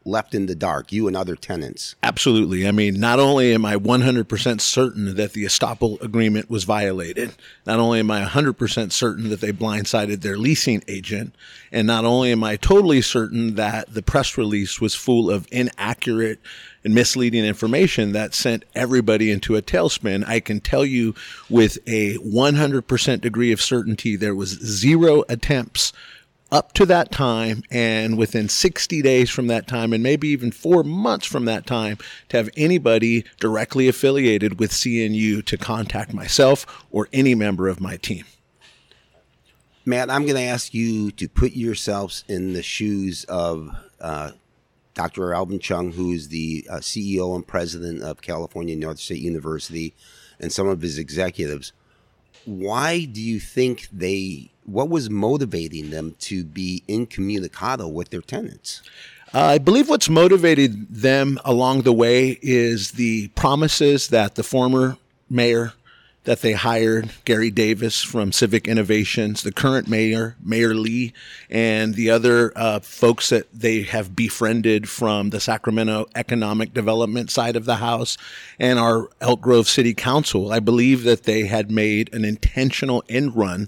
left 0.03 0.33
in 0.33 0.47
the 0.47 0.55
dark, 0.55 0.91
you 0.91 1.07
and 1.07 1.15
other 1.15 1.35
tenants. 1.35 1.95
Absolutely. 2.01 2.67
I 2.67 2.71
mean, 2.71 2.99
not 2.99 3.19
only 3.19 3.53
am 3.53 3.63
I 3.63 3.75
100% 3.75 4.59
certain 4.59 5.15
that 5.15 5.33
the 5.33 5.43
estoppel 5.45 6.01
agreement 6.01 6.49
was 6.49 6.63
violated, 6.63 7.35
not 7.67 7.79
only 7.79 7.99
am 7.99 8.09
I 8.09 8.25
100% 8.25 8.91
certain 8.91 9.29
that 9.29 9.41
they 9.41 9.51
blindsided 9.51 10.21
their 10.21 10.39
leasing 10.39 10.83
agent, 10.87 11.35
and 11.71 11.85
not 11.85 12.05
only 12.05 12.31
am 12.31 12.43
I 12.43 12.55
totally 12.55 13.01
certain 13.01 13.53
that 13.53 13.93
the 13.93 14.01
press 14.01 14.35
release 14.35 14.81
was 14.81 14.95
full 14.95 15.29
of 15.29 15.47
inaccurate 15.51 16.39
and 16.83 16.95
misleading 16.95 17.45
information 17.45 18.11
that 18.13 18.33
sent 18.33 18.63
everybody 18.75 19.31
into 19.31 19.55
a 19.55 19.61
tailspin, 19.61 20.27
I 20.27 20.39
can 20.39 20.59
tell 20.59 20.85
you 20.85 21.15
with 21.49 21.77
a 21.87 22.17
100% 22.17 23.21
degree 23.21 23.51
of 23.51 23.61
certainty 23.61 24.15
there 24.15 24.35
was 24.35 24.49
zero 24.49 25.23
attempts 25.29 25.93
up 26.51 26.73
to 26.73 26.85
that 26.85 27.11
time 27.11 27.63
and 27.71 28.17
within 28.17 28.49
60 28.49 29.01
days 29.01 29.29
from 29.29 29.47
that 29.47 29.67
time 29.67 29.93
and 29.93 30.03
maybe 30.03 30.27
even 30.27 30.51
four 30.51 30.83
months 30.83 31.25
from 31.25 31.45
that 31.45 31.65
time 31.65 31.97
to 32.27 32.37
have 32.37 32.49
anybody 32.57 33.23
directly 33.39 33.87
affiliated 33.87 34.59
with 34.59 34.71
CNU 34.71 35.45
to 35.45 35.57
contact 35.57 36.13
myself 36.13 36.85
or 36.91 37.07
any 37.13 37.35
member 37.35 37.69
of 37.69 37.79
my 37.79 37.95
team. 37.95 38.25
Matt, 39.85 40.11
I'm 40.11 40.23
going 40.23 40.35
to 40.35 40.41
ask 40.41 40.73
you 40.73 41.11
to 41.11 41.27
put 41.27 41.53
yourselves 41.53 42.23
in 42.27 42.53
the 42.53 42.61
shoes 42.61 43.23
of 43.25 43.73
uh, 43.99 44.31
Dr. 44.93 45.33
Alvin 45.33 45.59
Cheung, 45.59 45.93
who 45.93 46.11
is 46.11 46.29
the 46.29 46.65
uh, 46.69 46.75
CEO 46.77 47.35
and 47.35 47.45
president 47.45 48.01
of 48.01 48.21
California 48.21 48.75
North 48.75 48.99
State 48.99 49.21
University, 49.21 49.93
and 50.39 50.51
some 50.51 50.67
of 50.67 50.81
his 50.81 50.97
executives. 50.97 51.73
Why 52.45 53.05
do 53.05 53.21
you 53.21 53.39
think 53.39 53.87
they 53.91 54.51
what 54.65 54.89
was 54.89 55.09
motivating 55.09 55.89
them 55.89 56.15
to 56.19 56.43
be 56.43 56.83
incommunicado 56.87 57.91
with 57.91 58.09
their 58.09 58.21
tenants? 58.21 58.81
Uh, 59.33 59.39
I 59.39 59.57
believe 59.59 59.89
what's 59.89 60.09
motivated 60.09 60.93
them 60.93 61.39
along 61.45 61.81
the 61.81 61.93
way 61.93 62.37
is 62.41 62.91
the 62.91 63.29
promises 63.29 64.09
that 64.09 64.35
the 64.35 64.43
former 64.43 64.97
mayor 65.29 65.73
that 66.23 66.41
they 66.41 66.53
hired 66.53 67.09
Gary 67.25 67.49
Davis 67.49 68.03
from 68.03 68.31
Civic 68.31 68.67
Innovations, 68.67 69.41
the 69.41 69.51
current 69.51 69.87
mayor, 69.87 70.35
Mayor 70.43 70.75
Ly, 70.75 71.13
and 71.49 71.95
the 71.95 72.11
other 72.11 72.53
uh, 72.55 72.79
folks 72.79 73.29
that 73.29 73.51
they 73.51 73.81
have 73.81 74.15
befriended 74.15 74.87
from 74.87 75.31
the 75.31 75.39
Sacramento 75.39 76.05
economic 76.13 76.73
development 76.73 77.31
side 77.31 77.55
of 77.55 77.65
the 77.65 77.77
house 77.77 78.17
and 78.59 78.77
our 78.77 79.09
Elk 79.19 79.41
Grove 79.41 79.67
City 79.67 79.95
Council. 79.95 80.51
I 80.51 80.59
believe 80.59 81.03
that 81.03 81.23
they 81.23 81.47
had 81.47 81.71
made 81.71 82.13
an 82.13 82.23
intentional 82.23 83.03
end 83.09 83.35
run 83.35 83.67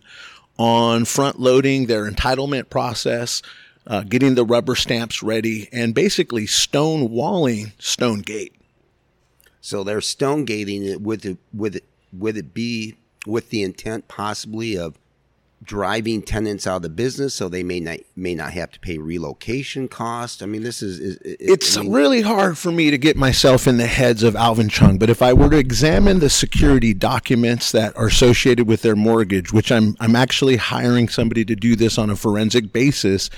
on 0.60 1.06
front 1.06 1.40
loading 1.40 1.88
their 1.88 2.10
entitlement 2.10 2.70
process, 2.70 3.42
uh, 3.88 4.04
getting 4.04 4.36
the 4.36 4.46
rubber 4.46 4.76
stamps 4.76 5.24
ready, 5.24 5.70
and 5.72 5.96
basically 5.96 6.46
stonewalling 6.46 7.72
Stonegate. 7.80 8.56
So 9.60 9.84
they're 9.84 10.02
stone 10.02 10.46
gating 10.46 10.84
it 10.84 11.02
with 11.02 11.38
with 11.54 11.78
it 11.78 11.86
would 12.18 12.38
it 12.38 12.54
be 12.54 12.96
with 13.26 13.50
the 13.50 13.64
intent 13.64 14.08
possibly 14.08 14.78
of 14.78 14.98
driving 15.64 16.22
tenants 16.22 16.68
out 16.68 16.78
of 16.78 16.82
the 16.82 16.90
business 16.90 17.34
so 17.34 17.48
they 17.48 17.64
may 17.64 17.80
not 17.80 17.98
may 18.16 18.36
not 18.36 18.52
have 18.52 18.70
to 18.72 18.80
pay 18.80 18.98
relocation 18.98 19.88
costs? 19.88 20.42
I 20.42 20.46
mean 20.46 20.64
this 20.64 20.84
is, 20.84 21.00
is 21.00 21.18
it's 21.24 21.78
I 21.78 21.82
mean, 21.82 21.92
really 21.92 22.22
hard 22.22 22.58
for 22.58 22.72
me 22.72 22.92
to 22.92 22.98
get 22.98 23.16
myself 23.16 23.66
in 23.66 23.78
the 23.78 23.88
heads 23.88 24.24
of 24.24 24.36
alvin 24.36 24.68
cheung 24.68 25.00
but 25.00 25.10
if 25.10 25.22
i 25.22 25.32
were 25.32 25.50
to 25.50 25.58
examine 25.58 26.20
the 26.20 26.30
security 26.30 26.94
documents 26.94 27.72
that 27.72 27.96
are 27.96 28.08
associated 28.08 28.68
with 28.68 28.82
their 28.82 28.96
mortgage 28.96 29.54
which 29.54 29.72
i'm 29.72 29.96
i'm 30.00 30.16
actually 30.16 30.58
hiring 30.58 31.08
somebody 31.08 31.46
to 31.46 31.56
do 31.56 31.76
this 31.76 31.98
on 31.98 32.10
a 32.10 32.16
forensic 32.16 32.74
basis 32.74 33.30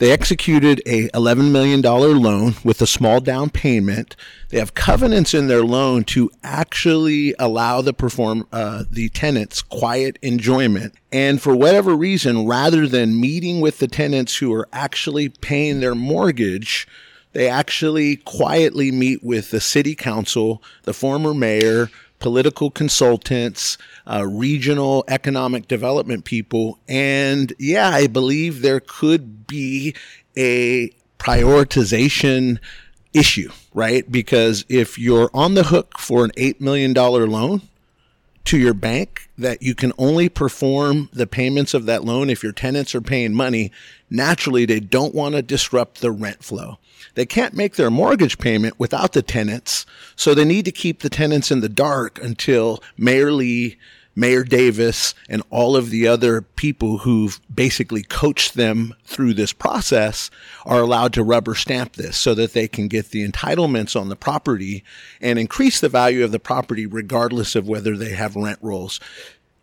they 0.00 0.12
executed 0.12 0.80
a 0.86 1.08
$11 1.10 1.52
million 1.52 1.82
loan 1.82 2.54
with 2.64 2.80
a 2.80 2.86
small 2.86 3.20
down 3.20 3.50
payment. 3.50 4.16
They 4.48 4.58
have 4.58 4.72
covenants 4.72 5.34
in 5.34 5.46
their 5.46 5.62
loan 5.62 6.04
to 6.04 6.30
actually 6.42 7.34
allow 7.38 7.82
the 7.82 7.92
perform 7.92 8.48
uh, 8.50 8.84
the 8.90 9.10
tenants 9.10 9.60
quiet 9.60 10.18
enjoyment. 10.22 10.94
And 11.12 11.40
for 11.40 11.54
whatever 11.54 11.94
reason, 11.94 12.46
rather 12.46 12.88
than 12.88 13.20
meeting 13.20 13.60
with 13.60 13.78
the 13.78 13.88
tenants 13.88 14.38
who 14.38 14.54
are 14.54 14.66
actually 14.72 15.28
paying 15.28 15.80
their 15.80 15.94
mortgage, 15.94 16.88
they 17.34 17.46
actually 17.46 18.16
quietly 18.16 18.90
meet 18.90 19.22
with 19.22 19.50
the 19.50 19.60
city 19.60 19.94
council, 19.94 20.62
the 20.84 20.94
former 20.94 21.34
mayor, 21.34 21.90
political 22.20 22.70
consultants, 22.70 23.76
uh, 24.06 24.24
regional 24.26 25.04
economic 25.08 25.66
development 25.66 26.24
people. 26.24 26.78
And 26.88 27.52
yeah, 27.58 27.88
I 27.88 28.06
believe 28.06 28.62
there 28.62 28.80
could 28.80 29.46
be 29.46 29.94
a 30.36 30.90
prioritization 31.18 32.58
issue, 33.12 33.50
right? 33.74 34.10
Because 34.10 34.64
if 34.68 34.98
you're 34.98 35.30
on 35.34 35.54
the 35.54 35.64
hook 35.64 35.98
for 35.98 36.24
an 36.24 36.30
$8 36.36 36.60
million 36.60 36.94
loan 36.94 37.62
to 38.44 38.58
your 38.58 38.74
bank, 38.74 39.28
that 39.36 39.62
you 39.62 39.74
can 39.74 39.92
only 39.98 40.28
perform 40.28 41.08
the 41.12 41.26
payments 41.26 41.74
of 41.74 41.86
that 41.86 42.04
loan 42.04 42.30
if 42.30 42.42
your 42.42 42.52
tenants 42.52 42.94
are 42.94 43.00
paying 43.00 43.34
money, 43.34 43.70
naturally 44.08 44.64
they 44.64 44.80
don't 44.80 45.14
want 45.14 45.34
to 45.34 45.42
disrupt 45.42 46.00
the 46.00 46.10
rent 46.10 46.42
flow. 46.42 46.78
They 47.14 47.26
can't 47.26 47.54
make 47.54 47.76
their 47.76 47.90
mortgage 47.90 48.38
payment 48.38 48.78
without 48.78 49.12
the 49.12 49.22
tenants, 49.22 49.86
so 50.16 50.34
they 50.34 50.44
need 50.44 50.64
to 50.64 50.72
keep 50.72 51.00
the 51.00 51.10
tenants 51.10 51.50
in 51.50 51.60
the 51.60 51.68
dark 51.68 52.22
until 52.22 52.82
Mayor 52.96 53.32
Ly, 53.32 53.76
Mayor 54.20 54.44
Davis, 54.44 55.14
and 55.30 55.42
all 55.48 55.76
of 55.76 55.88
the 55.88 56.06
other 56.06 56.42
people 56.42 56.98
who've 56.98 57.40
basically 57.52 58.02
coached 58.02 58.54
them 58.54 58.94
through 59.04 59.32
this 59.32 59.54
process 59.54 60.30
are 60.66 60.82
allowed 60.82 61.14
to 61.14 61.24
rubber 61.24 61.54
stamp 61.54 61.94
this 61.94 62.18
so 62.18 62.34
that 62.34 62.52
they 62.52 62.68
can 62.68 62.86
get 62.86 63.08
the 63.10 63.26
entitlements 63.26 63.98
on 63.98 64.10
the 64.10 64.16
property 64.16 64.84
and 65.22 65.38
increase 65.38 65.80
the 65.80 65.88
value 65.88 66.22
of 66.22 66.32
the 66.32 66.38
property 66.38 66.84
regardless 66.84 67.56
of 67.56 67.66
whether 67.66 67.96
they 67.96 68.10
have 68.10 68.36
rent 68.36 68.58
rolls 68.60 69.00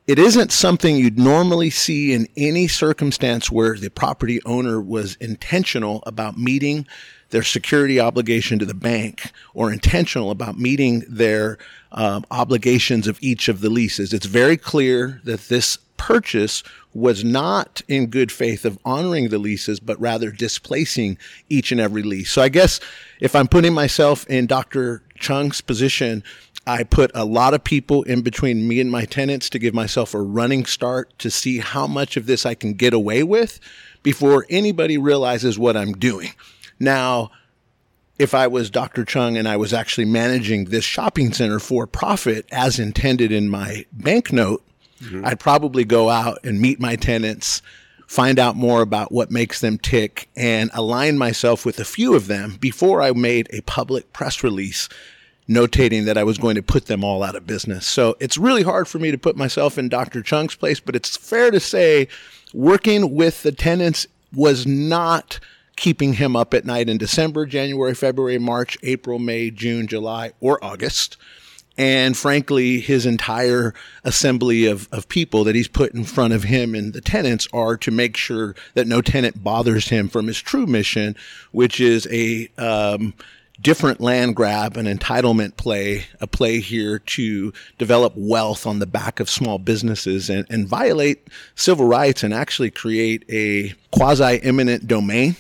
it 0.07 0.17
isn't 0.17 0.53
something 0.53 0.95
you'd 0.95 1.19
normally 1.19 1.69
see 1.69 2.13
in 2.13 2.27
any 2.37 2.67
circumstance 2.69 3.51
where 3.51 3.77
the 3.77 3.89
property 3.89 4.41
owner 4.45 4.79
was 4.79 5.15
intentional 5.15 6.01
about 6.05 6.37
meeting 6.37 6.87
their 7.29 7.43
security 7.43 7.99
obligation 7.99 8.57
to 8.57 8.65
the 8.65 8.73
bank 8.73 9.33
or 9.53 9.71
intentional 9.71 10.31
about 10.31 10.57
meeting 10.57 11.03
their 11.09 11.57
um, 11.91 12.25
obligations 12.31 13.05
of 13.05 13.19
each 13.21 13.49
of 13.49 13.59
the 13.59 13.69
leases. 13.69 14.13
It's 14.13 14.25
very 14.25 14.55
clear 14.55 15.19
that 15.25 15.49
this 15.49 15.77
purchase 15.97 16.63
was 16.93 17.23
not 17.23 17.81
in 17.87 18.07
good 18.07 18.31
faith 18.31 18.63
of 18.63 18.79
honoring 18.85 19.29
the 19.29 19.37
leases, 19.37 19.79
but 19.79 19.99
rather 19.99 20.31
displacing 20.31 21.17
each 21.49 21.71
and 21.71 21.81
every 21.81 22.03
lease. 22.03 22.31
So 22.31 22.41
I 22.41 22.49
guess 22.49 22.79
if 23.19 23.35
I'm 23.35 23.47
putting 23.47 23.73
myself 23.73 24.25
in 24.27 24.47
Dr. 24.47 25.03
Cheung's 25.19 25.59
position, 25.59 26.23
I 26.67 26.83
put 26.83 27.12
a 27.15 27.24
lot 27.24 27.53
of 27.53 27.63
people 27.63 28.03
in 28.03 28.21
between 28.21 28.67
me 28.67 28.81
and 28.81 28.91
my 28.91 29.05
tenants 29.05 29.50
to 29.51 29.59
give 29.59 29.74
myself 29.74 30.13
a 30.13 30.21
running 30.21 30.65
start 30.65 31.17
to 31.19 31.31
see 31.31 31.59
how 31.59 31.88
much 31.88 32.17
of 32.17 32.25
this 32.25 32.45
I 32.45 32.55
can 32.55 32.74
get 32.74 32.93
away 32.93 33.24
with 33.24 33.62
before 34.03 34.45
anybody 34.50 34.97
realizes 34.97 35.57
what 35.57 35.77
I'm 35.77 35.93
doing. 35.93 36.33
Now, 36.77 37.31
if 38.19 38.33
I 38.33 38.47
was 38.47 38.69
Dr. 38.69 39.05
Cheung 39.05 39.39
and 39.39 39.47
I 39.47 39.55
was 39.55 39.74
actually 39.74 40.05
managing 40.05 40.65
this 40.65 40.83
shopping 40.83 41.31
center 41.31 41.59
for 41.59 41.88
profit 41.88 42.45
as 42.51 42.79
intended 42.79 43.31
in 43.31 43.47
my 43.47 43.86
banknote, 43.93 44.62
mm-hmm. 45.01 45.25
I'd 45.25 45.39
probably 45.39 45.86
go 45.86 46.09
out 46.09 46.39
and 46.43 46.59
meet 46.59 46.81
my 46.81 46.97
tenants, 46.97 47.62
find 48.07 48.39
out 48.39 48.57
more 48.57 48.81
about 48.81 49.13
what 49.13 49.31
makes 49.31 49.62
them 49.62 49.77
tick, 49.77 50.27
and 50.36 50.69
align 50.74 51.17
myself 51.17 51.65
with 51.65 51.79
a 51.79 51.86
few 51.86 52.13
of 52.13 52.27
them 52.27 52.57
before 52.59 53.01
I 53.01 53.12
made 53.12 53.47
a 53.51 53.62
public 53.62 54.12
press 54.12 54.43
release 54.43 54.89
notating 55.49 56.05
that 56.05 56.17
I 56.17 56.23
was 56.23 56.37
going 56.37 56.55
to 56.55 56.63
put 56.63 56.87
them 56.87 57.03
all 57.03 57.23
out 57.23 57.35
of 57.35 57.47
business. 57.47 57.85
So 57.87 58.17
it's 58.19 58.37
really 58.37 58.63
hard 58.63 58.87
for 58.87 58.99
me 58.99 59.11
to 59.11 59.17
put 59.17 59.37
myself 59.37 59.77
in 59.77 59.89
Dr. 59.89 60.21
Cheung's 60.21 60.55
place, 60.55 60.79
but 60.79 60.95
it's 60.95 61.15
fair 61.15 61.51
to 61.51 61.59
say 61.59 62.07
working 62.53 63.15
with 63.15 63.43
the 63.43 63.51
tenants 63.51 64.07
was 64.33 64.65
not– 64.67 65.39
keeping 65.77 66.13
him 66.13 66.35
up 66.35 66.53
at 66.53 66.65
night 66.65 66.89
in 66.89 66.97
December, 66.97 67.45
January, 67.45 67.93
February, 67.93 68.39
March, 68.39 68.77
April, 68.83 69.19
May, 69.19 69.49
June, 69.49 69.87
July, 69.87 70.33
or 70.41 70.61
August. 70.61 71.15
And 71.77 72.17
frankly, 72.17 72.79
his 72.79 73.05
entire 73.05 73.75
assembly 74.03 74.65
of, 74.65 74.89
of 74.91 75.07
people 75.07 75.43
that 75.43 75.53
he's 75.53 75.67
put 75.67 75.93
in 75.93 76.03
front 76.03 76.33
of 76.33 76.43
him 76.43 76.73
and 76.73 76.91
the 76.91 77.01
tenants 77.01 77.47
are 77.53 77.77
to 77.77 77.91
make 77.91 78.17
sure 78.17 78.55
that 78.73 78.87
no 78.87 78.99
tenant 78.99 79.43
bothers 79.43 79.89
him 79.89 80.09
from 80.09 80.25
his 80.25 80.41
true 80.41 80.65
mission, 80.65 81.15
which 81.51 81.79
is 81.79 82.07
a 82.11 82.49
um, 82.57 83.13
different 83.61 83.99
land 83.99 84.35
grab, 84.35 84.77
and 84.77 84.87
entitlement 84.87 85.57
play, 85.57 86.05
a 86.21 86.27
play 86.27 86.59
here 86.59 86.99
to 86.99 87.51
develop 87.77 88.13
wealth 88.15 88.67
on 88.67 88.79
the 88.79 88.85
back 88.85 89.19
of 89.19 89.29
small 89.29 89.57
businesses 89.57 90.29
and, 90.29 90.45
and 90.49 90.67
violate 90.67 91.27
civil 91.55 91.85
rights 91.85 92.23
and 92.23 92.33
actually 92.33 92.69
create 92.69 93.23
a 93.29 93.73
quasi 93.91 94.41
eminent 94.43 94.87
domain 94.87 95.35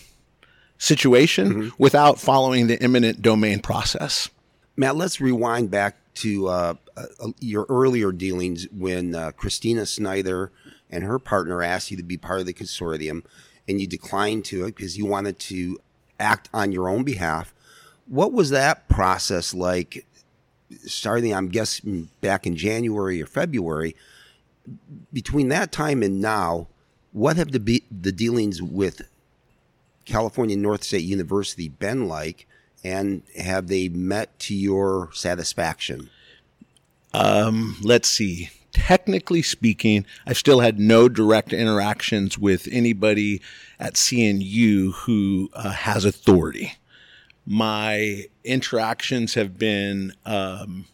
situation 0.77 1.49
mm-hmm. 1.49 1.69
without 1.77 2.19
following 2.19 2.67
the 2.67 2.81
eminent 2.81 3.21
domain 3.21 3.59
process. 3.59 4.29
Matt, 4.75 4.95
let's 4.95 5.19
rewind 5.19 5.71
back 5.71 5.95
to 6.15 6.47
uh, 6.47 6.73
uh, 6.95 7.03
your 7.39 7.65
earlier 7.69 8.11
dealings 8.11 8.67
when 8.71 9.15
uh, 9.15 9.31
Christina 9.31 9.85
Snyder 9.85 10.51
and 10.89 11.03
her 11.03 11.19
partner 11.19 11.61
asked 11.61 11.91
you 11.91 11.97
to 11.97 12.03
be 12.03 12.17
part 12.17 12.39
of 12.39 12.45
the 12.45 12.53
consortium, 12.53 13.23
and 13.67 13.81
you 13.81 13.87
declined 13.87 14.45
to 14.45 14.65
it 14.65 14.75
because 14.75 14.97
you 14.97 15.05
wanted 15.05 15.37
to 15.39 15.79
act 16.19 16.49
on 16.53 16.71
your 16.71 16.89
own 16.89 17.03
behalf. 17.03 17.53
What 18.07 18.33
was 18.33 18.49
that 18.51 18.87
process 18.89 19.53
like? 19.53 20.05
Starting, 20.85 21.33
I'm 21.33 21.49
guessing 21.49 22.09
back 22.21 22.45
in 22.45 22.55
January 22.55 23.21
or 23.21 23.25
February. 23.25 23.95
Between 25.13 25.47
that 25.49 25.71
time 25.71 26.03
and 26.03 26.19
now, 26.19 26.67
what 27.13 27.37
have 27.37 27.51
the 27.51 27.83
the 27.89 28.11
dealings 28.11 28.61
with 28.61 29.01
California 30.05 30.57
Northstate 30.57 31.05
University 31.05 31.69
been 31.69 32.07
like, 32.07 32.47
and 32.83 33.23
have 33.37 33.67
they 33.67 33.89
met 33.89 34.37
to 34.39 34.55
your 34.55 35.09
satisfaction? 35.13 36.09
Um, 37.13 37.77
let's 37.81 38.07
see. 38.07 38.49
Technically 38.71 39.41
speaking, 39.41 40.05
I've 40.25 40.37
still 40.37 40.59
had 40.59 40.79
no 40.79 41.09
direct 41.09 41.51
interactions 41.51 42.37
with 42.37 42.67
anybody 42.71 43.41
at 43.79 43.95
CNU 43.95 44.93
who 44.93 45.49
uh, 45.53 45.71
has 45.71 46.05
authority. 46.05 46.73
My 47.49 48.25
interactions 48.43 49.35
have 49.35 49.57
been, 49.57 50.11
um, 50.25 50.85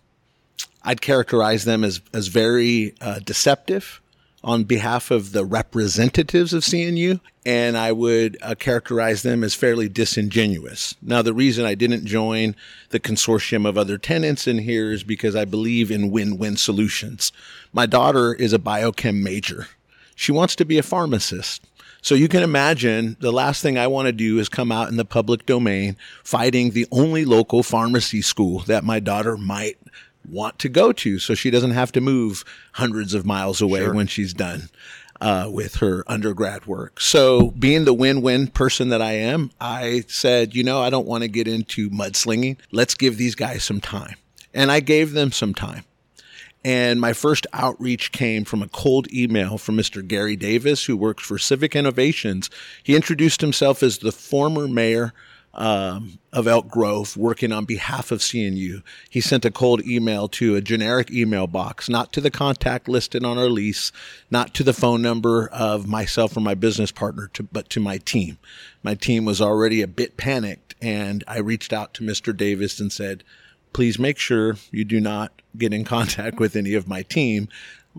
I'd 0.84 1.02
characterize 1.02 1.66
them 1.66 1.84
as, 1.84 2.00
as 2.14 2.28
very 2.28 2.94
uh, 3.02 3.20
deceptive 3.20 4.00
on 4.44 4.66
behalf 4.66 5.10
of 5.10 5.32
the 5.32 5.46
representatives 5.46 6.54
of 6.54 6.62
CNU, 6.62 7.20
and 7.44 7.76
I 7.76 7.92
would 7.92 8.38
uh, 8.44 8.54
characterize 8.54 9.24
them 9.24 9.44
as 9.44 9.56
fairly 9.56 9.90
disingenuous. 9.90 10.96
Now, 11.02 11.24
the 11.24 11.34
reason 11.34 11.66
I 11.66 11.74
didn't 11.74 12.06
join 12.06 12.56
the 12.90 13.00
consortium 13.00 13.68
of 13.68 13.76
other 13.76 13.98
tenants 13.98 14.46
in 14.46 14.60
here 14.60 14.92
is 14.92 15.04
because 15.04 15.36
I 15.36 15.46
believe 15.46 15.90
in 15.90 16.12
win-win 16.12 16.58
solutions. 16.58 17.32
My 17.72 17.88
daughter 17.88 18.32
is 18.34 18.54
a 18.54 18.60
biochem 18.60 19.24
major. 19.24 19.70
She 20.16 20.32
wants 20.32 20.56
to 20.58 20.66
be 20.66 20.78
a 20.78 20.84
pharmacist. 20.84 21.64
So 22.02 22.16
you 22.16 22.28
can 22.28 22.44
imagine 22.44 23.16
the 23.22 23.32
last 23.32 23.62
thing 23.62 23.78
I 23.78 23.88
want 23.88 24.08
to 24.08 24.12
do 24.12 24.38
is 24.38 24.50
come 24.50 24.72
out 24.72 24.90
in 24.90 24.98
the 24.98 25.06
public 25.06 25.46
domain 25.46 25.96
fighting 26.24 26.72
the 26.72 26.86
only 26.92 27.24
local 27.24 27.64
pharmacy 27.64 28.22
school 28.22 28.60
that 28.68 28.84
my 28.84 29.00
daughter 29.00 29.38
might 29.38 29.78
want 30.30 30.60
to 30.60 30.70
go 30.70 30.92
to 30.92 31.20
so 31.20 31.34
she 31.34 31.50
doesn't 31.50 31.72
have 31.72 31.92
to 31.94 32.02
move 32.02 32.44
hundreds 32.74 33.14
of 33.14 33.26
miles 33.26 33.62
away 33.62 33.80
sure. 33.80 33.94
when 33.94 34.08
she's 34.08 34.34
done 34.34 34.70
uh, 35.22 35.50
with 35.50 35.76
her 35.76 36.04
undergrad 36.08 36.66
work. 36.66 37.00
So, 37.00 37.52
being 37.52 37.86
the 37.86 37.94
win 37.94 38.22
win 38.22 38.48
person 38.48 38.90
that 38.90 39.02
I 39.02 39.14
am, 39.14 39.52
I 39.62 40.04
said, 40.08 40.54
you 40.54 40.64
know, 40.64 40.82
I 40.82 40.90
don't 40.90 41.08
want 41.08 41.24
to 41.24 41.30
get 41.30 41.48
into 41.48 41.90
mudslinging. 41.90 42.58
Let's 42.72 42.96
give 42.96 43.18
these 43.18 43.36
guys 43.36 43.64
some 43.64 43.80
time. 43.80 44.16
And 44.54 44.72
I 44.72 44.82
gave 44.82 45.14
them 45.14 45.32
some 45.32 45.54
time. 45.54 45.86
And 46.66 47.02
my 47.02 47.12
first 47.12 47.46
outreach 47.52 48.12
came 48.12 48.46
from 48.46 48.62
a 48.62 48.70
cold 48.70 49.12
email 49.12 49.58
from 49.58 49.76
Mr. 49.76 50.06
Gary 50.06 50.38
Davis, 50.38 50.86
who 50.86 50.96
works 50.96 51.24
for 51.26 51.38
Civic 51.38 51.76
Innovations. 51.76 52.50
He 52.82 52.96
introduced 52.96 53.42
himself 53.42 53.84
as 53.84 53.98
the 53.98 54.14
former 54.14 54.68
mayor 54.68 55.14
um, 55.54 56.18
of 56.32 56.48
Elk 56.48 56.68
Grove 56.68 57.16
working 57.16 57.52
on 57.52 57.66
behalf 57.66 58.12
of 58.12 58.20
CNU. 58.20 58.82
He 59.10 59.22
sent 59.22 59.46
a 59.46 59.52
cold 59.52 59.86
email 59.86 60.28
to 60.30 60.56
a 60.56 60.62
generic 60.62 61.12
email 61.12 61.48
box, 61.48 61.90
not 61.90 62.12
to 62.14 62.22
the 62.22 62.32
contact 62.32 62.88
listed 62.88 63.24
on 63.24 63.38
our 63.38 63.50
lease, 63.50 63.92
not 64.32 64.54
to 64.56 64.64
the 64.64 64.74
phone 64.74 65.02
number 65.02 65.50
of 65.50 65.88
myself 65.88 66.36
or 66.36 66.40
my 66.40 66.56
business 66.56 66.92
partner, 66.92 67.30
to, 67.34 67.44
but 67.44 67.70
to 67.70 67.80
my 67.80 67.98
team. 68.00 68.40
My 68.82 68.96
team 68.96 69.26
was 69.26 69.42
already 69.42 69.82
a 69.82 69.88
bit 69.88 70.18
panicked, 70.18 70.76
and 70.82 71.24
I 71.28 71.38
reached 71.38 71.72
out 71.72 71.94
to 71.96 72.04
Mr. 72.04 72.36
Davis 72.36 72.80
and 72.80 72.92
said, 72.92 73.24
please 73.74 74.00
make 74.00 74.18
sure 74.18 74.56
you 74.72 74.86
do 74.86 75.00
not 75.00 75.42
get 75.58 75.74
in 75.74 75.84
contact 75.84 76.40
with 76.40 76.56
any 76.56 76.74
of 76.74 76.88
my 76.88 77.04
team. 77.04 77.50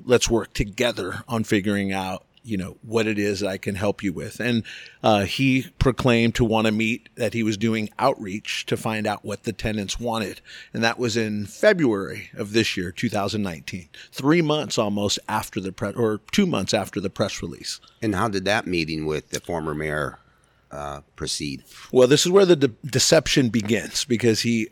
Let's 0.05 0.31
work 0.31 0.55
together 0.55 1.23
on 1.29 1.45
figuring 1.45 1.93
out 1.93 2.25
you 2.45 2.59
know 2.59 2.77
what 2.83 3.07
it 3.07 3.19
is 3.19 3.43
I 3.43 3.57
can 3.57 3.75
help 3.75 4.03
you 4.03 4.13
with. 4.13 4.39
And 4.39 4.63
uh, 5.03 5.25
he 5.25 5.67
proclaimed 5.79 6.35
to 6.37 6.45
want 6.45 6.67
to 6.67 6.73
meet 6.73 7.09
that 7.17 7.33
he 7.33 7.43
was 7.43 7.57
doing 7.57 7.89
outreach 7.99 8.67
to 8.67 8.77
find 8.77 9.07
out 9.07 9.25
what 9.25 9.45
the 9.45 9.53
tenants 9.53 9.99
wanted, 9.99 10.41
and 10.73 10.85
that 10.85 10.99
was 10.99 11.17
in 11.17 11.47
February 11.47 12.31
of 12.35 12.53
this 12.53 12.77
year, 12.77 12.93
2019, 12.93 13.89
three 14.13 14.43
months 14.43 14.79
almost 14.79 15.19
after 15.29 15.59
the 15.59 15.73
press, 15.73 15.95
or 15.97 16.21
two 16.31 16.47
months 16.47 16.75
after 16.75 17.01
the 17.01 17.11
press 17.11 17.43
release. 17.43 17.81
And 18.03 18.15
how 18.15 18.29
did 18.29 18.45
that 18.45 18.67
meeting 18.67 19.07
with 19.07 19.31
the 19.31 19.41
former 19.41 19.75
mayor 19.75 20.19
uh, 20.71 21.01
proceed? 21.17 21.65
Well, 21.91 22.09
this 22.09 22.27
is 22.27 22.33
where 22.33 22.47
the 22.47 22.57
de- 22.57 22.69
deception 22.69 23.49
begins 23.49 24.05
because 24.05 24.43
he 24.43 24.69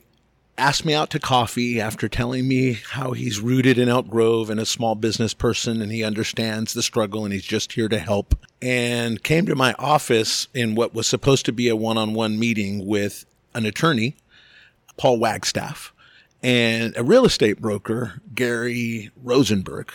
asked 0.59 0.85
me 0.85 0.95
out 0.95 1.11
to 1.11 1.19
coffee 1.19 1.81
after 1.81 2.09
telling 2.09 2.47
me 2.47 2.79
how 2.91 3.13
he's 3.13 3.41
rooted 3.41 3.79
in 3.79 3.89
Elk 3.89 4.09
Grove 4.09 4.51
and 4.51 4.61
a 4.61 4.67
small 4.67 4.95
business 4.95 5.35
person 5.35 5.81
and 5.81 5.91
he 5.91 6.05
understands 6.05 6.75
the 6.75 6.83
struggle 6.83 7.25
and 7.25 7.33
he's 7.33 7.45
just 7.45 7.73
here 7.73 7.89
to 7.89 7.99
help. 7.99 8.35
And 8.61 9.23
came 9.23 9.47
to 9.47 9.55
my 9.55 9.75
office 9.79 10.49
in 10.55 10.75
what 10.75 10.95
was 10.95 11.09
supposed 11.09 11.47
to 11.47 11.53
be 11.53 11.69
a 11.69 11.77
one 11.77 11.99
on 11.99 12.15
one 12.15 12.39
meeting 12.39 12.87
with 12.87 13.25
an 13.55 13.67
attorney, 13.67 14.17
Paul 14.97 15.19
Wagstaff, 15.19 15.93
and 16.43 16.97
a 16.97 17.05
real 17.05 17.25
estate 17.25 17.61
broker, 17.61 18.21
Gary 18.35 19.11
Rosenberg. 19.23 19.93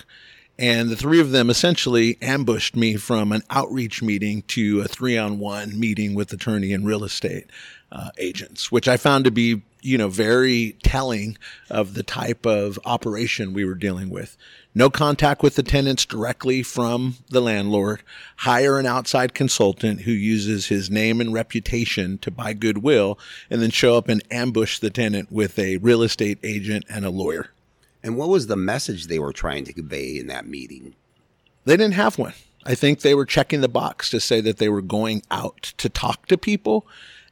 And 0.59 0.89
the 0.89 0.95
three 0.95 1.19
of 1.19 1.31
them 1.31 1.49
essentially 1.49 2.17
ambushed 2.21 2.75
me 2.75 2.95
from 2.95 3.31
an 3.31 3.43
outreach 3.49 4.01
meeting 4.01 4.41
to 4.47 4.81
a 4.81 4.87
three 4.87 5.17
on 5.17 5.37
one 5.39 5.79
meeting 5.79 6.15
with 6.15 6.33
attorney 6.33 6.73
and 6.73 6.85
real 6.85 7.03
estate 7.03 7.45
uh, 7.91 8.09
agents, 8.17 8.71
which 8.71 8.87
I 8.87 8.97
found 8.97 9.25
to 9.25 9.31
be 9.31 9.61
you 9.81 9.97
know, 9.97 10.09
very 10.09 10.75
telling 10.83 11.37
of 11.69 11.93
the 11.93 12.03
type 12.03 12.45
of 12.45 12.77
operation 12.85 13.53
we 13.53 13.63
were 13.63 13.75
dealing 13.75 14.09
with. 14.09 14.35
No 14.75 14.89
contact 14.89 15.41
with 15.41 15.55
the 15.55 15.63
tenants 15.63 16.05
directly 16.05 16.61
from 16.61 17.15
the 17.29 17.41
landlord. 17.41 18.03
Hire 18.37 18.79
an 18.79 18.85
outside 18.85 19.33
consultant 19.33 20.01
who 20.01 20.11
uses 20.11 20.67
his 20.67 20.89
name 20.89 21.21
and 21.21 21.33
reputation 21.33 22.17
to 22.19 22.31
buy 22.31 22.53
goodwill 22.53 23.17
and 23.49 23.61
then 23.61 23.71
show 23.71 23.95
up 23.95 24.09
and 24.09 24.21
ambush 24.29 24.79
the 24.79 24.89
tenant 24.89 25.31
with 25.31 25.57
a 25.57 25.77
real 25.77 26.03
estate 26.03 26.39
agent 26.43 26.83
and 26.89 27.05
a 27.05 27.09
lawyer. 27.09 27.51
And 28.03 28.17
what 28.17 28.29
was 28.29 28.47
the 28.47 28.55
message 28.55 29.07
they 29.07 29.19
were 29.19 29.33
trying 29.33 29.65
to 29.65 29.73
convey 29.73 30.17
in 30.17 30.27
that 30.27 30.47
meeting? 30.47 30.95
They 31.65 31.77
didn't 31.77 31.95
have 31.95 32.17
one. 32.17 32.33
I 32.65 32.75
think 32.75 33.01
they 33.01 33.15
were 33.15 33.25
checking 33.25 33.61
the 33.61 33.69
box 33.69 34.09
to 34.09 34.19
say 34.19 34.41
that 34.41 34.57
they 34.57 34.69
were 34.69 34.81
going 34.81 35.23
out 35.31 35.73
to 35.77 35.89
talk 35.89 36.27
to 36.27 36.37
people 36.37 36.85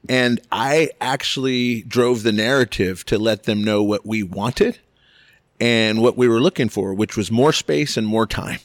and 0.07 0.39
I 0.51 0.91
actually 1.01 1.81
drove 1.83 2.23
the 2.23 2.31
narrative 2.31 3.05
to 3.05 3.17
let 3.17 3.43
them 3.43 3.63
know 3.63 3.83
what 3.83 4.05
we 4.05 4.23
wanted 4.23 4.79
and 5.59 6.01
what 6.01 6.17
we 6.17 6.27
were 6.27 6.41
looking 6.41 6.69
for, 6.69 6.93
which 6.93 7.17
was 7.17 7.31
more 7.31 7.53
space 7.53 7.97
and 7.97 8.05
more 8.05 8.27
time. 8.27 8.59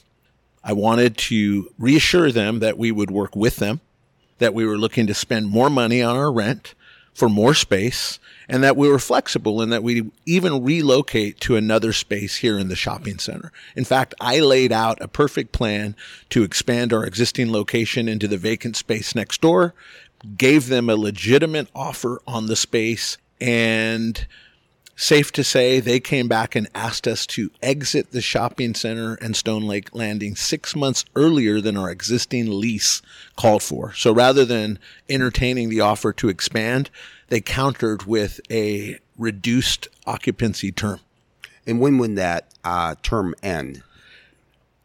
I 0.63 0.73
wanted 0.73 1.17
to 1.17 1.71
reassure 1.79 2.31
them 2.31 2.59
that 2.59 2.77
we 2.77 2.91
would 2.91 3.09
work 3.09 3.35
with 3.35 3.55
them, 3.55 3.81
that 4.37 4.53
we 4.53 4.65
were 4.65 4.77
looking 4.77 5.07
to 5.07 5.13
spend 5.13 5.47
more 5.49 5.69
money 5.69 6.03
on 6.03 6.15
our 6.15 6.31
rent 6.31 6.75
for 7.13 7.29
more 7.29 7.53
space, 7.53 8.19
and 8.47 8.63
that 8.63 8.77
we 8.77 8.87
were 8.87 8.99
flexible 8.99 9.61
and 9.61 9.71
that 9.71 9.83
we 9.83 10.09
even 10.25 10.63
relocate 10.63 11.39
to 11.41 11.55
another 11.55 11.93
space 11.93 12.37
here 12.37 12.57
in 12.57 12.67
the 12.67 12.75
shopping 12.75 13.19
center. 13.19 13.51
In 13.75 13.85
fact, 13.85 14.13
I 14.19 14.39
laid 14.39 14.71
out 14.71 15.01
a 15.01 15.07
perfect 15.07 15.51
plan 15.51 15.95
to 16.29 16.43
expand 16.43 16.93
our 16.93 17.05
existing 17.05 17.51
location 17.51 18.07
into 18.07 18.27
the 18.27 18.37
vacant 18.37 18.75
space 18.75 19.13
next 19.15 19.41
door 19.41 19.73
gave 20.37 20.67
them 20.67 20.89
a 20.89 20.95
legitimate 20.95 21.67
offer 21.73 22.21
on 22.27 22.47
the 22.47 22.55
space 22.55 23.17
and 23.39 24.25
safe 24.95 25.31
to 25.31 25.43
say 25.43 25.79
they 25.79 25.99
came 25.99 26.27
back 26.27 26.55
and 26.55 26.67
asked 26.75 27.07
us 27.07 27.25
to 27.25 27.51
exit 27.61 28.11
the 28.11 28.21
shopping 28.21 28.73
center 28.73 29.15
and 29.15 29.35
Stone 29.35 29.63
Lake 29.63 29.93
Landing 29.95 30.35
six 30.35 30.75
months 30.75 31.05
earlier 31.15 31.61
than 31.61 31.77
our 31.77 31.89
existing 31.89 32.59
lease 32.59 33.01
called 33.35 33.63
for. 33.63 33.93
So 33.93 34.13
rather 34.13 34.45
than 34.45 34.79
entertaining 35.09 35.69
the 35.69 35.81
offer 35.81 36.13
to 36.13 36.29
expand, 36.29 36.89
they 37.29 37.41
countered 37.41 38.03
with 38.03 38.39
a 38.51 38.99
reduced 39.17 39.87
occupancy 40.05 40.71
term. 40.71 40.99
And 41.65 41.79
when 41.79 41.97
would 41.97 42.15
that 42.15 42.47
uh, 42.63 42.95
term 43.01 43.35
end? 43.41 43.83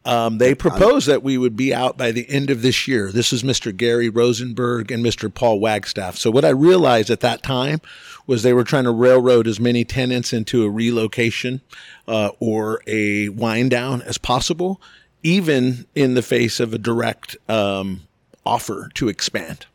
Um, 0.07 0.39
they 0.39 0.55
proposed 0.55 1.09
that 1.09 1.25
we 1.25 1.37
would 1.37 1.57
be 1.57 1.75
out 1.75 1.99
by 1.99 2.13
the 2.13 2.31
end 2.31 2.49
of 2.49 2.63
this 2.63 2.87
year. 2.87 3.11
This 3.11 3.33
is 3.33 3.43
Mr. 3.43 3.77
Gary 3.77 4.09
Rosenberg 4.09 4.93
and 4.93 5.05
Mr. 5.05 5.33
Paul 5.33 5.59
Wagstaff. 5.59 6.17
So 6.17 6.31
what 6.31 6.45
I 6.45 6.51
realized 6.51 7.11
at 7.11 7.21
that 7.21 7.43
time 7.43 7.81
was 8.25 8.45
they 8.45 8.53
were 8.53 8.63
trying 8.63 8.85
to 8.85 8.93
railroad 8.93 9.49
as 9.49 9.59
many 9.59 9.85
tenants 9.85 10.33
into 10.33 10.63
a 10.63 10.71
relocation 10.71 11.61
uh, 12.07 12.31
or 12.39 12.83
a 12.87 13.31
wind 13.31 13.73
down 13.73 14.01
as 14.03 14.17
possible, 14.17 14.81
even 15.25 15.87
in 15.97 16.15
the 16.15 16.23
face 16.23 16.61
of 16.61 16.73
a 16.73 16.79
direct 16.79 17.37
um, 17.49 18.03
offer 18.45 18.91
to 18.95 19.09
expand. 19.09 19.67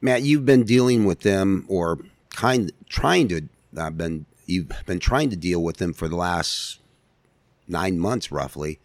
Matt, 0.00 0.22
you've 0.22 0.46
been 0.46 0.64
dealing 0.64 1.04
with 1.04 1.20
them, 1.20 1.66
or 1.68 1.98
kind 2.30 2.72
trying 2.88 3.28
to. 3.28 3.42
I've 3.76 3.88
uh, 3.88 3.90
been 3.90 4.26
you've 4.46 4.72
been 4.86 5.00
trying 5.00 5.28
to 5.30 5.36
deal 5.36 5.62
with 5.62 5.76
them 5.76 5.92
for 5.92 6.08
the 6.08 6.16
last 6.16 6.78
nine 7.66 7.98
months, 7.98 8.32
roughly 8.32 8.78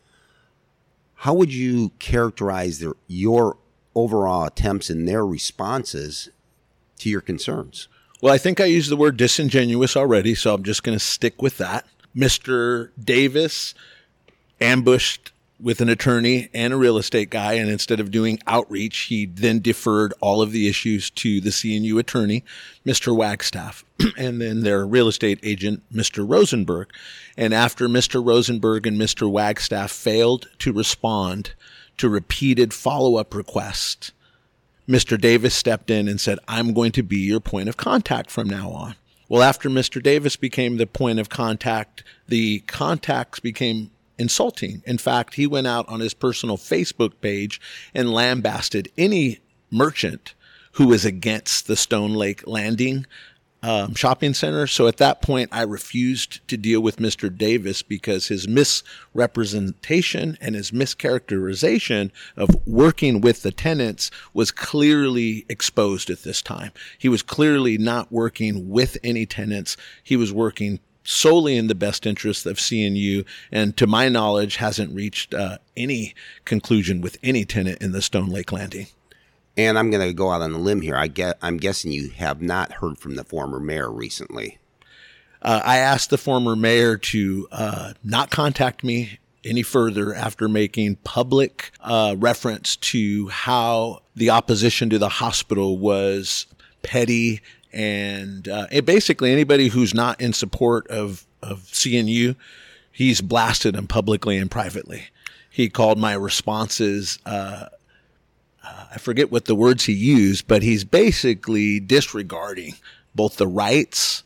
how 1.24 1.34
would 1.34 1.54
you 1.54 1.90
characterize 2.00 2.80
their, 2.80 2.92
your 3.08 3.56
overall 3.96 4.44
attempts 4.44 4.90
and 4.90 5.08
their 5.08 5.26
responses 5.26 6.28
to 7.00 7.10
your 7.10 7.22
concerns? 7.22 7.88
Well, 8.22 8.34
I 8.34 8.38
think 8.38 8.60
I 8.60 8.66
used 8.66 8.92
the 8.92 8.98
word 8.98 9.16
disingenuous 9.16 9.96
already, 9.96 10.36
so 10.36 10.54
I'm 10.54 10.64
just 10.64 10.84
going 10.84 10.98
to 10.98 11.04
stick 11.04 11.42
with 11.42 11.60
that. 11.60 11.86
Mr. 12.14 12.90
Davis 13.02 13.74
ambushed 14.60 15.32
with 15.64 15.80
an 15.80 15.88
attorney 15.88 16.50
and 16.54 16.74
a 16.74 16.78
real 16.78 16.98
estate 16.98 17.30
guy. 17.30 17.54
And 17.54 17.70
instead 17.70 18.02
of 18.02 18.12
doing 18.12 18.38
outreach, 18.46 18.98
he 19.04 19.26
then 19.26 19.62
deferred 19.62 20.14
all 20.20 20.42
of 20.42 20.52
the 20.52 20.68
issues 20.68 21.10
to 21.12 21.40
the 21.40 21.52
CNU 21.52 21.98
attorney, 21.98 22.44
Mr. 22.86 23.16
Wagstaff, 23.16 23.86
and 24.18 24.42
then 24.42 24.62
their 24.62 24.86
real 24.86 25.08
estate 25.08 25.40
agent, 25.42 25.82
Mr. 25.92 26.30
Rosenberg. 26.30 26.90
And 27.38 27.54
after 27.54 27.88
Mr. 27.88 28.24
Rosenberg 28.24 28.86
and 28.86 29.00
Mr. 29.00 29.32
Wagstaff 29.32 29.92
failed 29.92 30.48
to 30.60 30.74
respond 30.74 31.54
to 31.98 32.10
repeated 32.10 32.74
follow 32.74 33.16
up 33.16 33.34
requests, 33.34 34.12
Mr. 34.88 35.20
Davis 35.20 35.56
stepped 35.56 35.90
in 35.90 36.10
and 36.10 36.20
said, 36.20 36.40
I'm 36.46 36.74
going 36.74 36.92
to 36.92 37.04
be 37.04 37.20
your 37.20 37.40
point 37.40 37.70
of 37.70 37.78
contact 37.78 38.30
from 38.30 38.50
now 38.50 38.70
on. 38.72 38.96
Well, 39.30 39.42
after 39.42 39.70
Mr. 39.70 40.04
Davis 40.04 40.36
became 40.36 40.76
the 40.76 40.86
point 40.86 41.20
of 41.20 41.30
contact, 41.30 42.04
the 42.28 42.60
contacts 42.68 43.40
became 43.40 43.90
insulting. 44.18 44.84
In 44.86 44.98
fact, 44.98 45.36
he 45.36 45.48
went 45.48 45.68
out 45.68 45.88
on 45.90 46.00
his 46.00 46.14
personal 46.14 46.58
Facebook 46.58 47.14
page 47.22 47.60
and 47.94 48.14
lambasted 48.14 48.92
any 48.98 49.40
merchant 49.72 50.34
who 50.74 50.88
was 50.88 51.06
against 51.06 51.68
the 51.68 51.76
Stone 51.76 52.14
Lake 52.14 52.48
Landing 52.48 53.06
um, 53.64 53.96
shopping 53.96 54.34
center. 54.34 54.68
So 54.68 54.88
at 54.88 54.98
that 54.98 55.22
point, 55.22 55.50
I 55.54 55.62
refused 55.64 56.46
to 56.50 56.58
deal 56.58 56.82
with 56.82 56.98
Mr. 56.98 57.36
Davis 57.36 57.82
because 57.82 58.28
his 58.28 58.46
misrepresentation 58.48 60.38
and 60.42 60.54
his 60.54 60.72
mischaracterization 60.72 62.12
of 62.36 62.50
working 62.68 63.22
with 63.22 63.42
the 63.42 63.52
tenants 63.52 64.12
was 64.34 64.52
clearly 64.52 65.46
exposed 65.48 66.10
at 66.10 66.24
this 66.24 66.42
time. 66.42 66.74
He 66.98 67.08
was 67.08 67.22
clearly 67.22 67.78
not 67.78 68.12
working 68.12 68.70
with 68.70 68.98
any 69.02 69.26
tenants. 69.26 69.78
He 70.04 70.18
was 70.18 70.34
working 70.34 70.82
solely 71.04 71.58
in 71.58 71.68
the 71.68 71.76
best 71.76 72.06
interest 72.06 72.46
of 72.46 72.58
CNU, 72.58 73.26
and 73.52 73.76
to 73.78 73.88
my 73.88 74.10
knowledge, 74.10 74.58
hasn't 74.58 74.94
reached 74.94 75.34
uh, 75.34 75.58
any 75.76 76.14
conclusion 76.46 77.02
with 77.02 77.18
any 77.24 77.46
tenant 77.46 77.82
in 77.82 77.92
the 77.92 78.02
Stone 78.02 78.30
Lake 78.30 78.52
Landing. 78.52 78.88
And 79.56 79.78
I'm 79.78 79.92
going 79.92 80.08
to 80.08 80.14
go 80.14 80.32
out 80.32 80.42
on 80.42 80.52
a 80.52 80.58
limb 80.58 80.82
here. 80.82 80.96
I 80.96 81.08
get, 81.08 81.38
I'm 81.42 81.58
guessing 81.58 81.92
you 81.92 82.10
have 82.10 82.42
not 82.42 82.74
heard 82.74 82.98
from 82.98 83.16
the 83.16 83.24
former 83.24 83.60
mayor 83.60 83.92
recently. 83.92 84.58
Uh, 85.42 85.62
I 85.64 85.78
asked 85.78 86.10
the 86.10 86.18
former 86.18 86.56
mayor 86.56 86.98
to 86.98 87.48
uh, 87.52 87.94
not 88.04 88.32
contact 88.32 88.84
me 88.84 89.20
any 89.44 89.62
further 89.62 90.14
after 90.16 90.48
making 90.48 90.96
public 90.98 91.72
uh, 91.82 92.16
reference 92.18 92.78
to 92.78 93.28
how 93.28 94.00
the 94.16 94.30
opposition 94.30 94.90
to 94.90 94.98
the 94.98 95.10
hospital 95.10 95.78
was 95.78 96.48
petty 96.82 97.42
and 97.74 98.48
uh, 98.48 98.68
basically 98.86 99.32
anybody 99.32 99.68
who's 99.70 99.94
not 99.94 100.22
in 100.22 100.34
support 100.34 100.88
of 100.88 101.26
of 101.42 101.62
CNU, 101.64 102.36
he's 102.92 103.22
blasted 103.22 103.76
them 103.76 103.88
publicly 103.88 104.38
and 104.38 104.50
privately. 104.50 105.08
He 105.50 105.70
called 105.70 105.98
my 105.98 106.14
responses. 106.14 107.20
Uh, 107.26 107.68
uh, 108.64 108.86
I 108.92 108.98
forget 108.98 109.32
what 109.32 109.46
the 109.46 109.56
words 109.56 109.84
he 109.84 109.94
used, 109.94 110.48
but 110.48 110.64
he's 110.64 110.84
basically 110.84 111.80
disregarding 111.80 112.76
both 113.14 113.36
the 113.36 113.48
rights, 113.48 114.24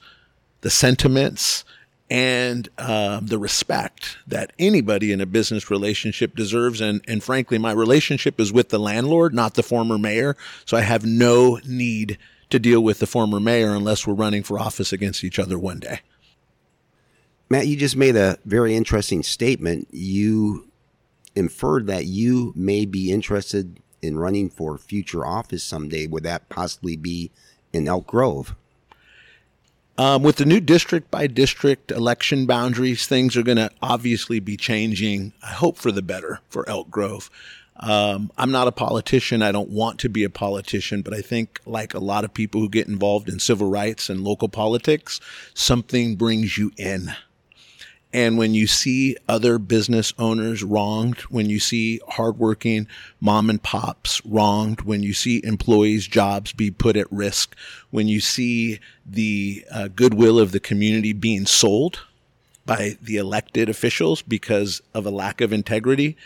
the 0.61 0.69
sentiments, 0.69 1.65
and 2.09 2.69
uh, 2.77 3.19
the 3.21 3.37
respect 3.37 4.17
that 4.27 4.53
anybody 4.57 5.11
in 5.11 5.19
a 5.19 5.25
business 5.25 5.69
relationship 5.69 6.35
deserves. 6.35 6.79
And, 6.79 7.01
and 7.07 7.21
frankly, 7.21 7.57
my 7.57 7.71
relationship 7.71 8.39
is 8.39 8.53
with 8.53 8.69
the 8.69 8.79
landlord, 8.79 9.33
not 9.33 9.55
the 9.55 9.63
former 9.63 9.97
mayor. 9.97 10.37
So 10.65 10.77
I 10.77 10.81
have 10.81 11.05
no 11.05 11.59
need 11.67 12.17
to 12.49 12.59
deal 12.59 12.81
with 12.81 12.99
the 12.99 13.07
former 13.07 13.39
mayor 13.39 13.73
unless 13.73 14.07
we're 14.07 14.13
running 14.13 14.43
for 14.43 14.59
office 14.59 14.93
against 14.93 15.23
each 15.23 15.39
other 15.39 15.57
one 15.59 15.79
day. 15.79 15.99
Matt, 17.49 17.67
you 17.67 17.77
just 17.77 17.95
made 17.95 18.15
a 18.15 18.37
very 18.45 18.75
interesting 18.75 19.23
statement. 19.23 19.87
You 19.91 20.67
inferred 21.35 21.87
that 21.87 22.05
you 22.05 22.51
may 22.55 22.85
be 22.85 23.11
interested 23.11 23.79
in 24.01 24.17
running 24.17 24.49
for 24.49 24.77
future 24.77 25.25
office 25.25 25.63
someday. 25.63 26.07
Would 26.07 26.23
that 26.23 26.49
possibly 26.49 26.97
be 26.97 27.31
in 27.71 27.87
Elk 27.87 28.07
Grove? 28.07 28.55
Um, 29.97 30.21
with 30.21 30.35
the 30.35 30.45
new 30.45 30.59
district 30.59 31.09
by 31.09 31.25
district 31.25 31.91
election 31.91 32.45
boundaries, 32.45 33.07
things 33.07 33.35
are 33.35 33.43
going 33.43 33.57
to 33.57 33.71
obviously 33.81 34.39
be 34.39 34.55
changing. 34.55 35.33
I 35.41 35.53
hope 35.53 35.77
for 35.77 35.91
the 35.91 36.03
better 36.03 36.39
for 36.49 36.69
Elk 36.69 36.91
Grove. 36.91 37.31
Um, 37.79 38.31
I'm 38.37 38.51
not 38.51 38.67
a 38.67 38.71
politician. 38.71 39.41
I 39.41 39.51
don't 39.51 39.69
want 39.69 39.99
to 39.99 40.09
be 40.09 40.23
a 40.23 40.29
politician, 40.29 41.01
but 41.01 41.13
I 41.13 41.21
think, 41.21 41.59
like 41.65 41.93
a 41.93 41.99
lot 41.99 42.23
of 42.23 42.33
people 42.33 42.61
who 42.61 42.69
get 42.69 42.87
involved 42.87 43.29
in 43.29 43.39
civil 43.39 43.69
rights 43.69 44.09
and 44.09 44.23
local 44.23 44.49
politics, 44.49 45.19
something 45.53 46.15
brings 46.15 46.57
you 46.57 46.71
in. 46.77 47.13
And 48.13 48.37
when 48.37 48.53
you 48.53 48.67
see 48.67 49.17
other 49.27 49.59
business 49.59 50.13
owners 50.17 50.63
wronged, 50.63 51.19
when 51.29 51.49
you 51.49 51.59
see 51.59 51.99
hardworking 52.07 52.87
mom 53.19 53.49
and 53.49 53.61
pops 53.61 54.25
wronged, 54.25 54.81
when 54.81 55.03
you 55.03 55.13
see 55.13 55.41
employees' 55.43 56.07
jobs 56.07 56.53
be 56.53 56.71
put 56.71 56.95
at 56.95 57.11
risk, 57.11 57.55
when 57.91 58.07
you 58.07 58.21
see 58.21 58.79
the 59.05 59.65
uh, 59.71 59.89
goodwill 59.89 60.39
of 60.39 60.51
the 60.51 60.59
community 60.59 61.11
being 61.13 61.45
sold 61.45 61.99
by 62.65 62.97
the 63.01 63.17
elected 63.17 63.69
officials 63.69 64.21
because 64.21 64.81
of 64.93 65.05
a 65.05 65.11
lack 65.11 65.41
of 65.41 65.51
integrity, 65.51 66.17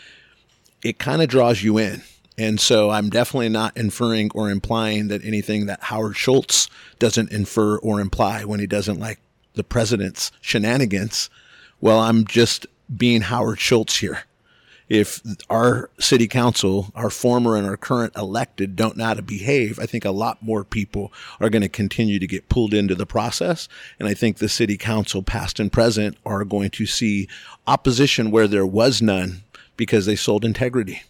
it 0.82 0.98
kind 0.98 1.22
of 1.22 1.28
draws 1.28 1.62
you 1.62 1.78
in. 1.78 2.02
And 2.38 2.58
so 2.58 2.90
I'm 2.90 3.10
definitely 3.10 3.50
not 3.50 3.76
inferring 3.76 4.30
or 4.34 4.50
implying 4.50 5.08
that 5.08 5.24
anything 5.24 5.66
that 5.66 5.82
Howard 5.84 6.16
Schultz 6.16 6.68
doesn't 6.98 7.30
infer 7.30 7.76
or 7.78 8.00
imply 8.00 8.44
when 8.44 8.58
he 8.58 8.66
doesn't 8.66 8.98
like 8.98 9.20
the 9.54 9.64
president's 9.64 10.32
shenanigans. 10.40 11.28
Well, 11.80 11.98
I'm 11.98 12.24
just 12.24 12.66
being 12.96 13.22
Howard 13.22 13.60
Schultz 13.60 13.96
here. 13.98 14.24
If 14.88 15.22
our 15.48 15.88
city 15.98 16.26
council, 16.26 16.90
our 16.94 17.08
former 17.10 17.56
and 17.56 17.66
our 17.66 17.76
current 17.76 18.14
elected 18.16 18.76
don't 18.76 18.96
know 18.96 19.04
how 19.04 19.14
to 19.14 19.22
behave, 19.22 19.78
I 19.78 19.86
think 19.86 20.04
a 20.04 20.10
lot 20.10 20.42
more 20.42 20.64
people 20.64 21.12
are 21.40 21.48
going 21.48 21.62
to 21.62 21.68
continue 21.68 22.18
to 22.18 22.26
get 22.26 22.48
pulled 22.48 22.74
into 22.74 22.94
the 22.94 23.06
process. 23.06 23.68
And 23.98 24.06
I 24.06 24.14
think 24.14 24.36
the 24.36 24.50
city 24.50 24.76
council, 24.76 25.22
past 25.22 25.60
and 25.60 25.72
present, 25.72 26.18
are 26.26 26.44
going 26.44 26.70
to 26.70 26.84
see 26.86 27.28
opposition 27.66 28.30
where 28.30 28.48
there 28.48 28.66
was 28.66 29.00
none 29.00 29.44
because 29.82 30.06
they 30.06 30.14
sold 30.14 30.44
integrity. 30.44 31.02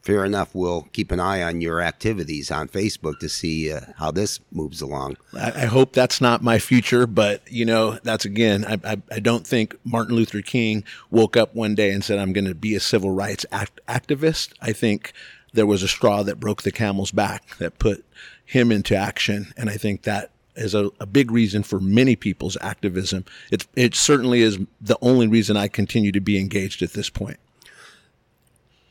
Fair 0.00 0.24
enough. 0.24 0.54
We'll 0.54 0.88
keep 0.94 1.12
an 1.12 1.20
eye 1.20 1.42
on 1.42 1.60
your 1.60 1.82
activities 1.82 2.50
on 2.50 2.68
Facebook 2.68 3.18
to 3.18 3.28
see 3.28 3.70
uh, 3.70 3.80
how 3.98 4.10
this 4.10 4.40
moves 4.50 4.80
along. 4.80 5.18
I, 5.34 5.52
I, 5.52 5.66
hope 5.66 5.92
that's 5.92 6.22
not 6.22 6.42
my 6.42 6.58
future, 6.58 7.06
but 7.06 7.42
you 7.52 7.66
know, 7.66 7.98
that's 8.02 8.24
again, 8.24 8.64
I, 8.64 8.92
I, 8.92 9.02
I, 9.12 9.20
don't 9.20 9.46
think 9.46 9.76
Martin 9.84 10.16
Luther 10.16 10.40
King 10.40 10.84
woke 11.10 11.36
up 11.36 11.54
one 11.54 11.74
day 11.74 11.90
and 11.90 12.02
said, 12.02 12.18
I'm 12.18 12.32
going 12.32 12.46
to 12.46 12.54
be 12.54 12.74
a 12.74 12.80
civil 12.80 13.10
rights 13.10 13.44
act- 13.52 13.80
activist. 13.86 14.54
I 14.62 14.72
think 14.72 15.12
there 15.52 15.66
was 15.66 15.82
a 15.82 15.88
straw 15.88 16.22
that 16.22 16.40
broke 16.40 16.62
the 16.62 16.72
camel's 16.72 17.12
back 17.12 17.58
that 17.58 17.78
put 17.78 18.02
him 18.46 18.72
into 18.72 18.96
action. 18.96 19.52
And 19.58 19.68
I 19.68 19.74
think 19.74 20.04
that 20.04 20.30
is 20.56 20.74
a, 20.74 20.90
a 20.98 21.04
big 21.04 21.30
reason 21.30 21.62
for 21.62 21.78
many 21.78 22.16
people's 22.16 22.56
activism. 22.62 23.26
It, 23.52 23.66
it 23.76 23.94
certainly 23.94 24.40
is 24.40 24.58
the 24.80 24.98
only 25.02 25.26
reason 25.26 25.58
I 25.58 25.68
continue 25.68 26.12
to 26.12 26.20
be 26.20 26.38
engaged 26.38 26.80
at 26.80 26.94
this 26.94 27.10
point. 27.10 27.38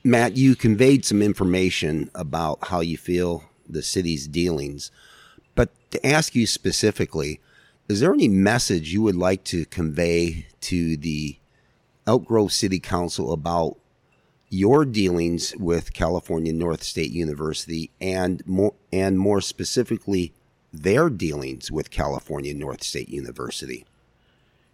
Matt, 0.10 0.38
you 0.38 0.56
conveyed 0.56 1.06
some 1.06 1.22
information 1.22 2.10
about 2.16 2.68
how 2.68 2.80
you 2.80 2.98
feel 2.98 3.44
the 3.68 3.84
city's 3.84 4.28
dealings, 4.28 4.92
but 5.56 5.70
to 5.92 6.06
ask 6.06 6.36
you 6.36 6.48
specifically, 6.48 7.40
is 7.88 8.00
there 8.00 8.14
any 8.14 8.28
message 8.28 8.94
you 8.94 9.02
would 9.02 9.16
like 9.16 9.44
to 9.46 9.66
convey 9.66 10.48
to 10.62 10.98
the 10.98 11.38
Elk 12.08 12.26
Grove 12.26 12.52
City 12.52 12.80
Council 12.80 13.32
about 13.34 13.78
your 14.50 14.86
dealings 14.86 15.56
with 15.58 15.94
California 15.94 16.54
Northstate 16.54 17.12
University 17.12 17.92
and 18.02 18.46
more 18.48 18.74
and 18.92 19.20
more 19.20 19.42
specifically 19.42 20.34
their 20.74 21.10
dealings 21.10 21.72
with 21.72 21.92
California 21.92 22.54
Northstate 22.54 23.10
University? 23.10 23.86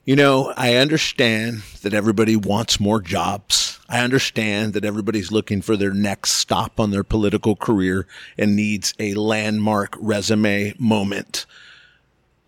You 0.06 0.16
know, 0.16 0.54
I 0.56 0.76
understand 0.76 1.64
that 1.82 1.94
everybody 1.94 2.36
wants 2.36 2.80
more 2.80 3.02
jobs. 3.02 3.65
I 3.88 4.02
understand 4.02 4.74
that 4.74 4.86
everybody's 4.86 5.32
looking 5.32 5.62
for 5.62 5.78
their 5.78 5.94
next 5.94 6.34
stop 6.34 6.80
on 6.80 6.92
their 6.92 7.04
political 7.04 7.56
career 7.56 8.08
and 8.38 8.56
needs 8.56 8.94
a 9.00 9.14
landmark 9.14 9.96
resume 10.00 10.74
moment. 10.80 11.46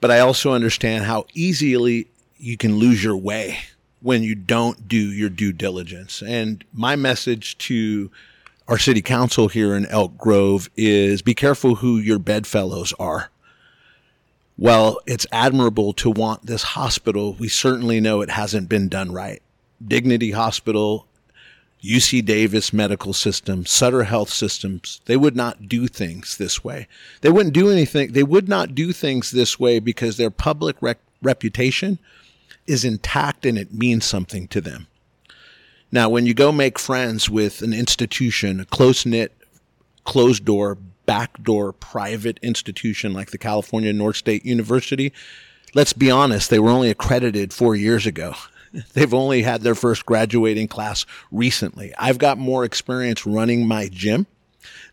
But 0.02 0.12
I 0.12 0.20
also 0.20 0.54
understand 0.54 1.06
how 1.06 1.26
easily 1.34 2.08
you 2.38 2.58
can 2.58 2.78
lose 2.78 3.04
your 3.04 3.18
way 3.18 3.60
when 4.02 4.24
you 4.24 4.36
don't 4.36 4.88
do 4.88 4.98
your 4.98 5.30
due 5.30 5.52
diligence. 5.52 6.22
And 6.22 6.64
my 6.74 6.96
message 6.96 7.58
to 7.60 8.12
our 8.68 8.78
city 8.78 9.02
council 9.02 9.48
here 9.48 9.76
in 9.76 9.86
Elk 9.88 10.18
Grove 10.18 10.70
is 10.76 11.22
be 11.22 11.34
careful 11.34 11.76
who 11.76 11.98
your 11.98 12.20
bedfellows 12.20 12.94
are 13.00 13.30
well, 14.58 15.00
it's 15.06 15.28
admirable 15.32 15.94
to 15.94 16.10
want 16.10 16.48
this 16.48 16.64
hospital, 16.64 17.36
we 17.36 17.48
certainly 17.48 18.00
know 18.00 18.22
it 18.22 18.32
hasn't 18.32 18.70
been 18.70 18.90
done 18.90 19.12
right. 19.12 19.42
Dignity 19.86 20.32
Hospital, 20.32 21.06
UC 21.88 22.26
Davis 22.26 22.74
Medical 22.74 23.14
System, 23.14 23.66
Sutter 23.66 24.04
Health 24.04 24.30
Systems, 24.30 25.00
they 25.06 25.16
would 25.16 25.36
not 25.36 25.70
do 25.70 25.88
things 25.88 26.38
this 26.38 26.64
way. 26.64 26.88
They 27.22 27.30
wouldn't 27.30 27.54
do 27.54 27.70
anything. 27.70 28.12
They 28.12 28.24
would 28.24 28.50
not 28.50 28.76
do 28.76 28.92
things 28.92 29.32
this 29.32 29.60
way 29.60 29.80
because 29.80 30.18
their 30.18 30.30
public 30.30 30.76
rec- 30.82 31.00
reputation 31.22 32.00
is 32.66 32.84
intact 32.84 33.46
and 33.46 33.58
it 33.58 33.74
means 33.74 34.06
something 34.06 34.48
to 34.50 34.60
them. 34.60 34.88
Now, 35.92 36.10
when 36.10 36.26
you 36.26 36.34
go 36.34 36.52
make 36.52 36.78
friends 36.78 37.30
with 37.30 37.62
an 37.62 37.74
institution, 37.74 38.60
a 38.60 38.66
close 38.66 39.06
knit, 39.06 39.34
closed 40.04 40.44
door, 40.44 40.78
backdoor 41.06 41.72
private 41.72 42.38
institution 42.42 43.14
like 43.14 43.32
the 43.32 43.38
California 43.38 43.94
Northstate 43.94 44.44
University, 44.44 45.14
let's 45.74 45.94
be 45.94 46.12
honest, 46.12 46.50
they 46.50 46.60
were 46.60 46.70
only 46.70 46.90
accredited 46.90 47.54
four 47.54 47.76
years 47.76 48.06
ago. 48.06 48.34
They've 48.94 49.14
only 49.14 49.42
had 49.42 49.62
their 49.62 49.76
first 49.76 50.06
graduating 50.06 50.68
class 50.68 51.06
recently. 51.32 51.94
I've 51.98 52.18
got 52.18 52.38
more 52.38 52.64
experience 52.64 53.26
running 53.26 53.68
my 53.68 53.90
gym 53.90 54.28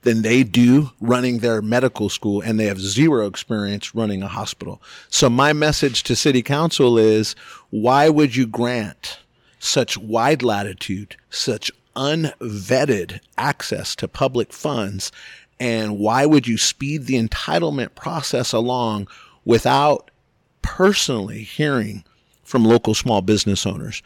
than 0.03 0.23
they 0.23 0.43
do 0.43 0.91
running 1.01 1.39
their 1.39 1.63
medical 1.63 2.09
school 2.09 2.41
and 2.41 2.61
they 2.61 2.67
have 2.67 2.81
zero 2.81 3.27
experience 3.27 3.95
running 3.95 4.23
a 4.23 4.29
hospital. 4.29 4.81
So 5.09 5.29
my 5.29 5.53
message 5.53 6.03
to 6.05 6.17
city 6.17 6.43
council 6.43 6.99
is 6.99 7.35
why 7.71 8.09
would 8.09 8.37
you 8.37 8.47
grant 8.47 9.19
such 9.59 9.97
wide 9.99 10.43
latitude, 10.43 11.17
such 11.31 11.71
unvetted 11.97 13.21
access 13.39 13.97
to 13.97 14.07
public 14.07 14.53
funds? 14.53 15.11
And 15.59 15.99
why 15.99 16.27
would 16.27 16.47
you 16.47 16.59
speed 16.59 17.07
the 17.07 17.21
entitlement 17.21 17.95
process 17.95 18.53
along 18.53 19.09
without 19.45 20.11
personally 20.63 21.43
hearing 21.43 22.05
from 22.45 22.65
local 22.65 22.95
small 22.95 23.23
business 23.23 23.67
owners? 23.67 24.03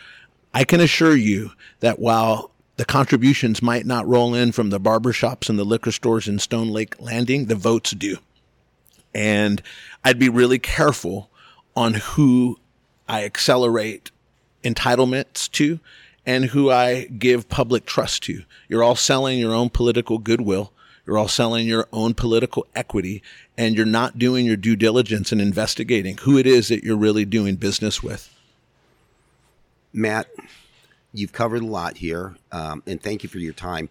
I 0.55 0.65
can 0.65 0.81
assure 0.81 1.17
you 1.17 1.53
that 1.81 1.99
while 1.99 2.51
the 2.77 2.85
contributions 2.85 3.61
might 3.61 3.87
not 3.87 4.07
roll 4.07 4.35
in 4.35 4.53
from 4.53 4.71
the 4.71 4.81
barbershops 4.81 5.51
and 5.51 5.59
the 5.59 5.65
liquor 5.65 5.93
stores 5.93 6.29
in 6.29 6.39
Stone 6.39 6.69
Lake 6.69 7.01
Landing, 7.01 7.47
the 7.47 7.55
votes 7.55 7.91
do. 7.91 8.19
And 9.15 9.63
I'd 10.05 10.19
be 10.19 10.29
really 10.29 10.59
careful 10.59 11.31
on 11.75 11.95
who 11.95 12.59
I 13.09 13.25
accelerate 13.25 14.11
entitlements 14.63 15.51
to 15.53 15.81
and 16.25 16.47
who 16.47 16.71
I 16.71 17.07
give 17.07 17.49
public 17.49 17.87
trust 17.87 18.23
to. 18.25 18.43
You're 18.69 18.85
all 18.85 18.97
selling 18.97 19.39
your 19.39 19.55
own 19.55 19.71
political 19.71 20.19
goodwill. 20.19 20.73
You're 21.09 21.17
all 21.17 21.27
selling 21.27 21.67
your 21.67 21.89
own 21.91 22.13
political 22.13 22.67
equity 22.75 23.23
and 23.57 23.75
you're 23.75 23.87
not 23.87 24.19
doing 24.19 24.45
your 24.45 24.59
due 24.59 24.77
diligence 24.77 25.33
and 25.33 25.41
investigating 25.41 26.19
who 26.19 26.37
it 26.37 26.47
is 26.47 26.69
that 26.69 26.85
you're 26.85 26.99
really 26.99 27.25
doing 27.25 27.57
business 27.57 28.03
with. 28.03 28.29
Matt, 29.91 30.27
you've 31.15 31.33
covered 31.33 31.63
a 31.63 31.67
lot 31.67 31.97
here, 31.97 32.37
um, 32.53 32.83
and 32.87 33.03
thank 33.03 33.23
you 33.23 33.31
for 33.31 33.39
your 33.39 33.55
time. 33.55 33.89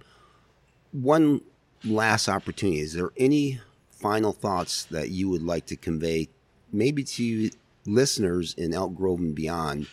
One 0.92 1.42
last 1.84 2.30
opportunity. 2.30 2.82
Is 2.82 2.94
there 2.94 3.10
any 3.18 3.62
final 3.90 4.32
thoughts 4.32 4.84
that 4.86 5.10
you 5.10 5.28
would 5.28 5.42
like 5.42 5.66
to 5.66 5.76
convey, 5.76 6.30
maybe 6.72 7.04
to 7.04 7.50
listeners 7.88 8.54
in 8.54 8.76
Elk 8.76 8.94
Grove 8.94 9.22
and 9.22 9.34
beyond, 9.34 9.88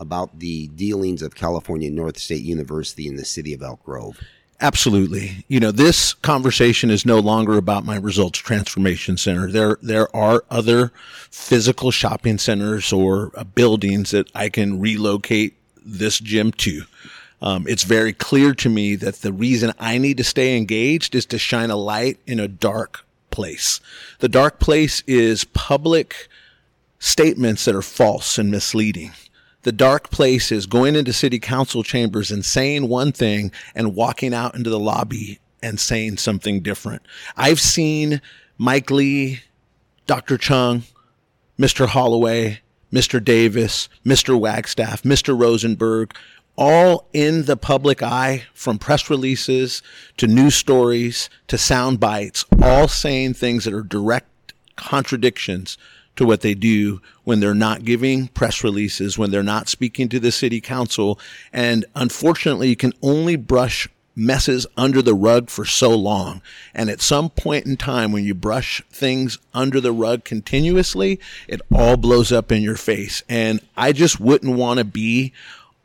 about 0.00 0.38
the 0.38 0.68
dealings 0.68 1.20
of 1.20 1.34
California 1.34 1.90
Northstate 1.90 2.42
University 2.42 3.06
in 3.06 3.16
the 3.16 3.26
city 3.26 3.52
of 3.52 3.60
Elk 3.60 3.82
Grove? 3.84 4.18
Absolutely. 4.62 5.44
You 5.48 5.58
know, 5.58 5.72
this 5.72 6.14
conversation 6.14 6.88
is 6.88 7.04
no 7.04 7.18
longer 7.18 7.58
about 7.58 7.84
my 7.84 7.96
results 7.96 8.38
transformation 8.38 9.16
center. 9.16 9.50
There, 9.50 9.76
there 9.82 10.14
are 10.14 10.44
other 10.50 10.92
physical 11.30 11.90
shopping 11.90 12.38
centers 12.38 12.92
or 12.92 13.32
uh, 13.36 13.42
buildings 13.42 14.12
that 14.12 14.30
I 14.36 14.48
can 14.48 14.78
relocate 14.78 15.56
this 15.84 16.20
gym 16.20 16.52
to. 16.52 16.82
Um, 17.42 17.66
it's 17.66 17.82
very 17.82 18.12
clear 18.12 18.54
to 18.54 18.68
me 18.68 18.94
that 18.94 19.16
the 19.16 19.32
reason 19.32 19.72
I 19.80 19.98
need 19.98 20.18
to 20.18 20.24
stay 20.24 20.56
engaged 20.56 21.16
is 21.16 21.26
to 21.26 21.38
shine 21.38 21.70
a 21.70 21.76
light 21.76 22.20
in 22.24 22.38
a 22.38 22.46
dark 22.46 23.04
place. 23.32 23.80
The 24.20 24.28
dark 24.28 24.60
place 24.60 25.02
is 25.08 25.42
public 25.42 26.28
statements 27.00 27.64
that 27.64 27.74
are 27.74 27.82
false 27.82 28.38
and 28.38 28.48
misleading. 28.48 29.10
The 29.62 29.72
dark 29.72 30.10
places, 30.10 30.66
going 30.66 30.96
into 30.96 31.12
city 31.12 31.38
council 31.38 31.82
chambers 31.82 32.30
and 32.30 32.44
saying 32.44 32.88
one 32.88 33.12
thing 33.12 33.52
and 33.74 33.94
walking 33.94 34.34
out 34.34 34.54
into 34.54 34.70
the 34.70 34.78
lobby 34.78 35.38
and 35.62 35.78
saying 35.78 36.16
something 36.16 36.60
different. 36.60 37.02
I've 37.36 37.60
seen 37.60 38.20
Mike 38.58 38.90
Lee, 38.90 39.40
Dr. 40.06 40.36
Cheung, 40.36 40.82
Mr. 41.58 41.86
Holloway, 41.86 42.60
Mr. 42.92 43.22
Davis, 43.22 43.88
Mr. 44.04 44.38
Wagstaff, 44.38 45.02
Mr. 45.02 45.38
Rosenberg, 45.38 46.14
all 46.56 47.08
in 47.12 47.44
the 47.44 47.56
public 47.56 48.02
eye 48.02 48.44
from 48.52 48.78
press 48.78 49.08
releases 49.08 49.82
to 50.16 50.26
news 50.26 50.54
stories 50.54 51.30
to 51.48 51.56
sound 51.56 52.00
bites, 52.00 52.44
all 52.60 52.88
saying 52.88 53.34
things 53.34 53.64
that 53.64 53.72
are 53.72 53.82
direct 53.82 54.52
contradictions 54.76 55.78
to 56.16 56.26
what 56.26 56.42
they 56.42 56.54
do 56.54 57.00
when 57.24 57.40
they're 57.40 57.54
not 57.54 57.84
giving 57.84 58.28
press 58.28 58.62
releases, 58.62 59.16
when 59.16 59.30
they're 59.30 59.42
not 59.42 59.68
speaking 59.68 60.08
to 60.10 60.20
the 60.20 60.32
city 60.32 60.60
council. 60.60 61.18
And 61.52 61.84
unfortunately, 61.94 62.68
you 62.68 62.76
can 62.76 62.92
only 63.02 63.36
brush 63.36 63.88
messes 64.14 64.66
under 64.76 65.00
the 65.00 65.14
rug 65.14 65.48
for 65.48 65.64
so 65.64 65.90
long. 65.96 66.42
And 66.74 66.90
at 66.90 67.00
some 67.00 67.30
point 67.30 67.66
in 67.66 67.76
time, 67.76 68.12
when 68.12 68.24
you 68.24 68.34
brush 68.34 68.82
things 68.90 69.38
under 69.54 69.80
the 69.80 69.92
rug 69.92 70.24
continuously, 70.24 71.18
it 71.48 71.62
all 71.74 71.96
blows 71.96 72.30
up 72.30 72.52
in 72.52 72.62
your 72.62 72.76
face. 72.76 73.22
And 73.28 73.60
I 73.76 73.92
just 73.92 74.20
wouldn't 74.20 74.56
want 74.56 74.78
to 74.78 74.84
be 74.84 75.32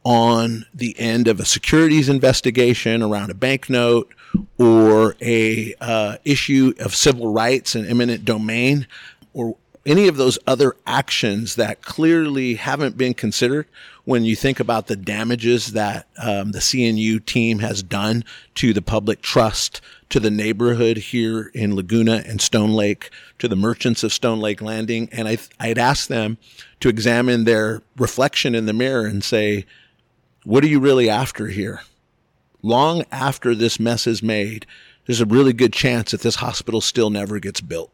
on 0.03 0.65
the 0.73 0.97
end 0.99 1.27
of 1.27 1.39
a 1.39 1.45
securities 1.45 2.07
investigation 2.09 3.01
around 3.01 3.29
a 3.29 3.33
banknote 3.33 4.13
or 4.57 5.15
a 5.21 5.73
uh, 5.81 6.17
issue 6.23 6.73
of 6.79 6.95
civil 6.95 7.33
rights 7.33 7.75
and 7.75 7.87
eminent 7.87 8.23
domain 8.23 8.87
or 9.33 9.55
any 9.87 10.09
of 10.09 10.17
those 10.17 10.37
other 10.45 10.75
actions 10.85 11.55
that 11.55 11.81
clearly 11.81 12.55
haven't 12.55 12.97
been 12.97 13.13
considered 13.13 13.65
when 14.03 14.25
you 14.25 14.35
think 14.35 14.59
about 14.59 14.87
the 14.87 14.97
damages 14.97 15.71
that 15.71 16.07
um, 16.21 16.51
the 16.51 16.59
CNU 16.59 17.25
team 17.25 17.59
has 17.59 17.81
done 17.81 18.25
to 18.55 18.73
the 18.73 18.81
public 18.81 19.21
trust, 19.21 19.79
to 20.09 20.19
the 20.19 20.29
neighborhood 20.29 20.97
here 20.97 21.49
in 21.53 21.73
Laguna 21.73 22.21
and 22.27 22.41
Stone 22.41 22.73
Lake, 22.73 23.09
to 23.39 23.47
the 23.47 23.55
merchants 23.55 24.03
of 24.03 24.11
Stone 24.11 24.41
Lake 24.41 24.61
Landing. 24.61 25.07
And 25.13 25.25
I, 25.25 25.37
I'd 25.57 25.77
ask 25.77 26.07
them 26.07 26.37
to 26.81 26.89
examine 26.89 27.45
their 27.45 27.81
reflection 27.97 28.55
in 28.55 28.65
the 28.65 28.73
mirror 28.73 29.05
and 29.05 29.23
say, 29.23 29.65
what 30.43 30.65
are 30.65 30.67
you 30.67 30.81
really 30.81 31.09
after 31.09 31.47
here? 31.47 31.81
Long 32.61 33.05
after 33.09 33.55
this 33.55 33.79
mess 33.79 34.05
is 34.05 34.21
made, 34.21 34.65
there's 35.05 35.21
a 35.21 35.25
really 35.25 35.53
good 35.53 35.71
chance 35.71 36.11
that 36.11 36.21
this 36.21 36.35
hospital 36.35 36.81
still 36.81 37.09
never 37.09 37.39
gets 37.39 37.61
built. 37.61 37.91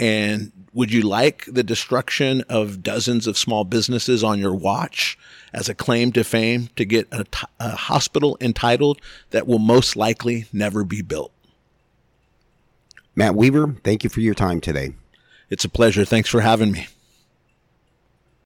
And 0.00 0.52
would 0.72 0.92
you 0.92 1.02
like 1.02 1.44
the 1.46 1.62
destruction 1.62 2.42
of 2.48 2.82
dozens 2.82 3.26
of 3.26 3.38
small 3.38 3.64
businesses 3.64 4.24
on 4.24 4.40
your 4.40 4.54
watch 4.54 5.16
as 5.52 5.68
a 5.68 5.74
claim 5.74 6.10
to 6.12 6.24
fame 6.24 6.68
to 6.76 6.84
get 6.84 7.06
a, 7.12 7.24
t- 7.24 7.46
a 7.60 7.76
hospital 7.76 8.36
entitled 8.40 9.00
that 9.30 9.46
will 9.46 9.60
most 9.60 9.94
likely 9.94 10.46
never 10.52 10.84
be 10.84 11.00
built? 11.00 11.32
Matt 13.14 13.36
Weaver, 13.36 13.76
thank 13.84 14.02
you 14.02 14.10
for 14.10 14.20
your 14.20 14.34
time 14.34 14.60
today. 14.60 14.94
It's 15.48 15.64
a 15.64 15.68
pleasure. 15.68 16.04
Thanks 16.04 16.28
for 16.28 16.40
having 16.40 16.72
me. 16.72 16.88